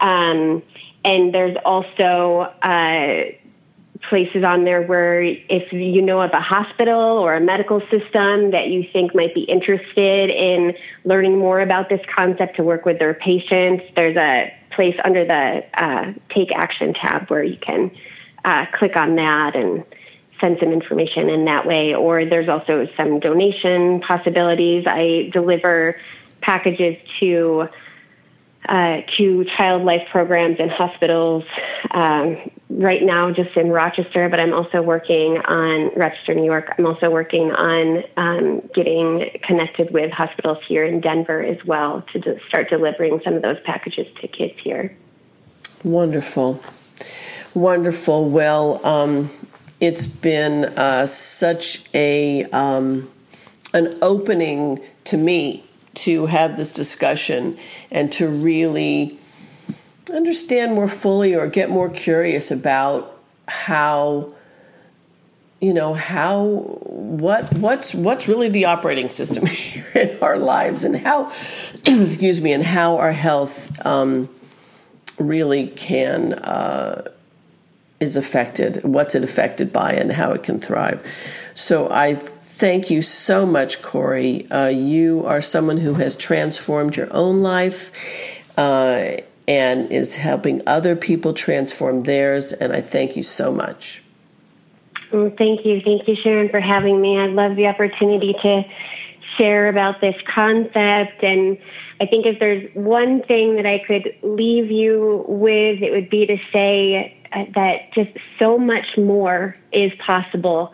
Um, 0.00 0.62
and 1.04 1.32
there's 1.32 1.56
also, 1.64 2.52
uh, 2.62 3.34
places 4.08 4.44
on 4.46 4.64
there 4.64 4.82
where 4.82 5.22
if 5.22 5.72
you 5.72 6.02
know 6.02 6.20
of 6.20 6.30
a 6.32 6.40
hospital 6.40 7.18
or 7.18 7.34
a 7.34 7.40
medical 7.40 7.80
system 7.90 8.50
that 8.50 8.68
you 8.68 8.84
think 8.92 9.14
might 9.14 9.34
be 9.34 9.42
interested 9.42 10.30
in 10.30 10.74
learning 11.04 11.38
more 11.38 11.60
about 11.60 11.88
this 11.88 12.00
concept 12.16 12.56
to 12.56 12.62
work 12.62 12.84
with 12.84 12.98
their 12.98 13.14
patients, 13.14 13.84
there's 13.96 14.16
a 14.16 14.52
place 14.74 14.96
under 15.04 15.24
the 15.24 15.64
uh, 15.74 16.12
Take 16.34 16.52
Action 16.52 16.94
tab 16.94 17.28
where 17.28 17.42
you 17.44 17.56
can 17.56 17.90
uh, 18.44 18.66
click 18.74 18.96
on 18.96 19.16
that 19.16 19.54
and 19.54 19.84
send 20.40 20.58
some 20.60 20.72
information 20.72 21.30
in 21.30 21.44
that 21.46 21.66
way. 21.66 21.94
Or 21.94 22.24
there's 22.24 22.48
also 22.48 22.86
some 22.96 23.20
donation 23.20 24.00
possibilities. 24.00 24.84
I 24.86 25.30
deliver 25.32 25.96
packages 26.40 26.96
to 27.20 27.68
uh, 28.68 29.02
to 29.18 29.44
child 29.58 29.84
life 29.84 30.08
programs 30.10 30.56
and 30.58 30.70
hospitals 30.70 31.44
um, 31.90 32.50
right 32.76 33.02
now, 33.02 33.30
just 33.30 33.56
in 33.56 33.70
Rochester, 33.70 34.28
but 34.28 34.40
I'm 34.40 34.52
also 34.52 34.82
working 34.82 35.38
on 35.38 35.90
Rochester, 35.96 36.34
New 36.34 36.44
York. 36.44 36.74
I'm 36.76 36.86
also 36.86 37.08
working 37.08 37.52
on 37.52 38.02
um, 38.16 38.68
getting 38.74 39.30
connected 39.42 39.92
with 39.92 40.10
hospitals 40.10 40.58
here 40.66 40.84
in 40.84 41.00
Denver 41.00 41.40
as 41.40 41.58
well 41.64 42.04
to 42.12 42.38
start 42.48 42.68
delivering 42.68 43.20
some 43.24 43.34
of 43.34 43.42
those 43.42 43.60
packages 43.64 44.06
to 44.20 44.28
kids 44.28 44.54
here. 44.62 44.96
Wonderful. 45.84 46.60
Wonderful. 47.54 48.28
Well, 48.30 48.84
um, 48.84 49.30
it's 49.80 50.06
been 50.06 50.64
uh, 50.64 51.06
such 51.06 51.84
a 51.94 52.44
um, 52.44 53.10
an 53.72 53.96
opening 54.02 54.80
to 55.04 55.16
me 55.16 55.64
to 55.94 56.26
have 56.26 56.56
this 56.56 56.72
discussion 56.72 57.56
and 57.90 58.10
to 58.12 58.28
really 58.28 59.18
understand 60.12 60.74
more 60.74 60.88
fully 60.88 61.34
or 61.34 61.46
get 61.46 61.70
more 61.70 61.88
curious 61.88 62.50
about 62.50 63.18
how 63.46 64.34
you 65.60 65.72
know 65.72 65.94
how 65.94 66.44
what 66.84 67.52
what's 67.58 67.94
what's 67.94 68.28
really 68.28 68.48
the 68.48 68.66
operating 68.66 69.08
system 69.08 69.46
here 69.46 69.86
in 69.94 70.18
our 70.20 70.38
lives 70.38 70.84
and 70.84 70.96
how 70.96 71.32
excuse 71.84 72.40
me 72.40 72.52
and 72.52 72.62
how 72.62 72.98
our 72.98 73.12
health 73.12 73.84
um, 73.86 74.28
really 75.18 75.68
can 75.68 76.34
uh, 76.34 77.08
is 78.00 78.16
affected 78.16 78.82
what's 78.84 79.14
it 79.14 79.24
affected 79.24 79.72
by 79.72 79.92
and 79.92 80.12
how 80.12 80.32
it 80.32 80.42
can 80.42 80.60
thrive 80.60 81.02
so 81.54 81.88
i 81.90 82.14
Thank 82.56 82.88
you 82.88 83.02
so 83.02 83.44
much, 83.46 83.82
Kori. 83.82 84.48
Uh, 84.48 84.68
you 84.68 85.26
are 85.26 85.40
someone 85.40 85.78
who 85.78 85.94
has 85.94 86.14
transformed 86.14 86.96
your 86.96 87.12
own 87.12 87.40
life. 87.40 87.90
Uh, 88.56 89.16
and 89.46 89.90
is 89.92 90.16
helping 90.16 90.62
other 90.66 90.96
people 90.96 91.32
transform 91.32 92.02
theirs. 92.02 92.52
And 92.52 92.72
I 92.72 92.80
thank 92.80 93.16
you 93.16 93.22
so 93.22 93.52
much. 93.52 94.02
Well, 95.12 95.32
thank 95.36 95.64
you. 95.64 95.80
Thank 95.84 96.08
you, 96.08 96.16
Sharon, 96.22 96.48
for 96.48 96.60
having 96.60 97.00
me. 97.00 97.18
I 97.18 97.26
love 97.26 97.56
the 97.56 97.66
opportunity 97.66 98.34
to 98.42 98.62
share 99.38 99.68
about 99.68 100.00
this 100.00 100.16
concept. 100.34 101.22
And 101.22 101.58
I 102.00 102.06
think 102.06 102.26
if 102.26 102.38
there's 102.38 102.68
one 102.74 103.22
thing 103.22 103.56
that 103.56 103.66
I 103.66 103.78
could 103.86 104.14
leave 104.22 104.70
you 104.70 105.24
with, 105.28 105.82
it 105.82 105.90
would 105.92 106.10
be 106.10 106.26
to 106.26 106.36
say 106.52 107.16
uh, 107.32 107.44
that 107.54 107.92
just 107.94 108.10
so 108.40 108.58
much 108.58 108.96
more 108.96 109.54
is 109.72 109.92
possible 110.04 110.72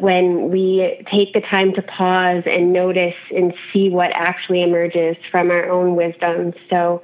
when 0.00 0.50
we 0.50 1.04
take 1.12 1.32
the 1.32 1.40
time 1.40 1.72
to 1.74 1.82
pause 1.82 2.42
and 2.46 2.72
notice 2.72 3.14
and 3.30 3.54
see 3.72 3.88
what 3.88 4.10
actually 4.14 4.62
emerges 4.62 5.16
from 5.30 5.50
our 5.50 5.70
own 5.70 5.94
wisdom. 5.94 6.54
So, 6.70 7.02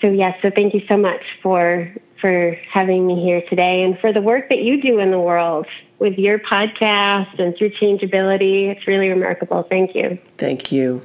so 0.00 0.10
yes, 0.10 0.36
so 0.42 0.50
thank 0.50 0.74
you 0.74 0.82
so 0.88 0.96
much 0.96 1.22
for 1.42 1.92
for 2.20 2.56
having 2.70 3.06
me 3.06 3.22
here 3.22 3.42
today 3.48 3.82
and 3.82 3.98
for 3.98 4.12
the 4.12 4.20
work 4.20 4.50
that 4.50 4.58
you 4.58 4.82
do 4.82 4.98
in 4.98 5.10
the 5.10 5.18
world 5.18 5.66
with 5.98 6.18
your 6.18 6.38
podcast 6.38 7.38
and 7.38 7.56
through 7.56 7.70
changeability. 7.70 8.68
It's 8.68 8.86
really 8.86 9.08
remarkable. 9.08 9.62
Thank 9.62 9.94
you. 9.94 10.18
Thank 10.36 10.70
you. 10.70 11.00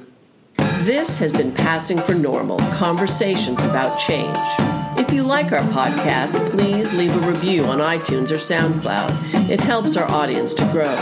This 0.80 1.16
has 1.18 1.32
been 1.32 1.52
Passing 1.52 1.98
for 1.98 2.14
Normal 2.14 2.58
Conversations 2.72 3.62
about 3.64 3.98
Change. 3.98 4.36
If 4.98 5.12
you 5.12 5.22
like 5.22 5.52
our 5.52 5.60
podcast, 5.60 6.50
please 6.50 6.96
leave 6.96 7.14
a 7.16 7.20
review 7.26 7.64
on 7.64 7.80
iTunes 7.80 8.30
or 8.30 8.36
SoundCloud. 8.36 9.50
It 9.50 9.60
helps 9.60 9.96
our 9.96 10.10
audience 10.10 10.54
to 10.54 10.64
grow. 10.72 10.96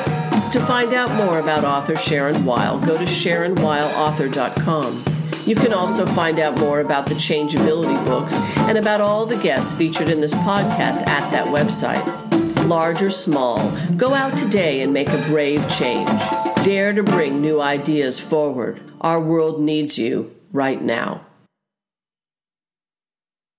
To 0.53 0.61
find 0.67 0.93
out 0.95 1.15
more 1.15 1.39
about 1.39 1.65
author 1.65 1.95
Sharon 1.97 2.45
Weil, 2.45 2.81
go 2.81 2.97
to 2.97 3.05
SharonWeilAuthor.com. 3.05 5.14
You 5.47 5.55
can 5.55 5.75
also 5.75 6.07
find 6.07 6.39
out 6.39 6.59
more 6.59 6.81
about 6.81 7.07
the 7.07 7.15
Changeability 7.15 8.03
books 8.07 8.35
and 8.59 8.79
about 8.79 9.03
all 9.03 9.27
the 9.27 9.37
guests 9.43 9.73
featured 9.73 10.09
in 10.09 10.21
this 10.21 10.33
podcast 10.33 11.07
at 11.07 11.31
that 11.33 11.47
website. 11.49 12.05
Large 12.67 13.03
or 13.03 13.11
small, 13.11 13.71
go 13.99 14.15
out 14.15 14.39
today 14.39 14.81
and 14.81 14.93
make 14.93 15.11
a 15.11 15.23
brave 15.27 15.61
change. 15.69 16.09
Dare 16.65 16.95
to 16.95 17.03
bring 17.03 17.43
new 17.43 17.61
ideas 17.61 18.19
forward. 18.19 18.81
Our 19.03 19.21
world 19.21 19.61
needs 19.61 19.99
you 19.99 20.35
right 20.51 20.81
now. 20.81 21.27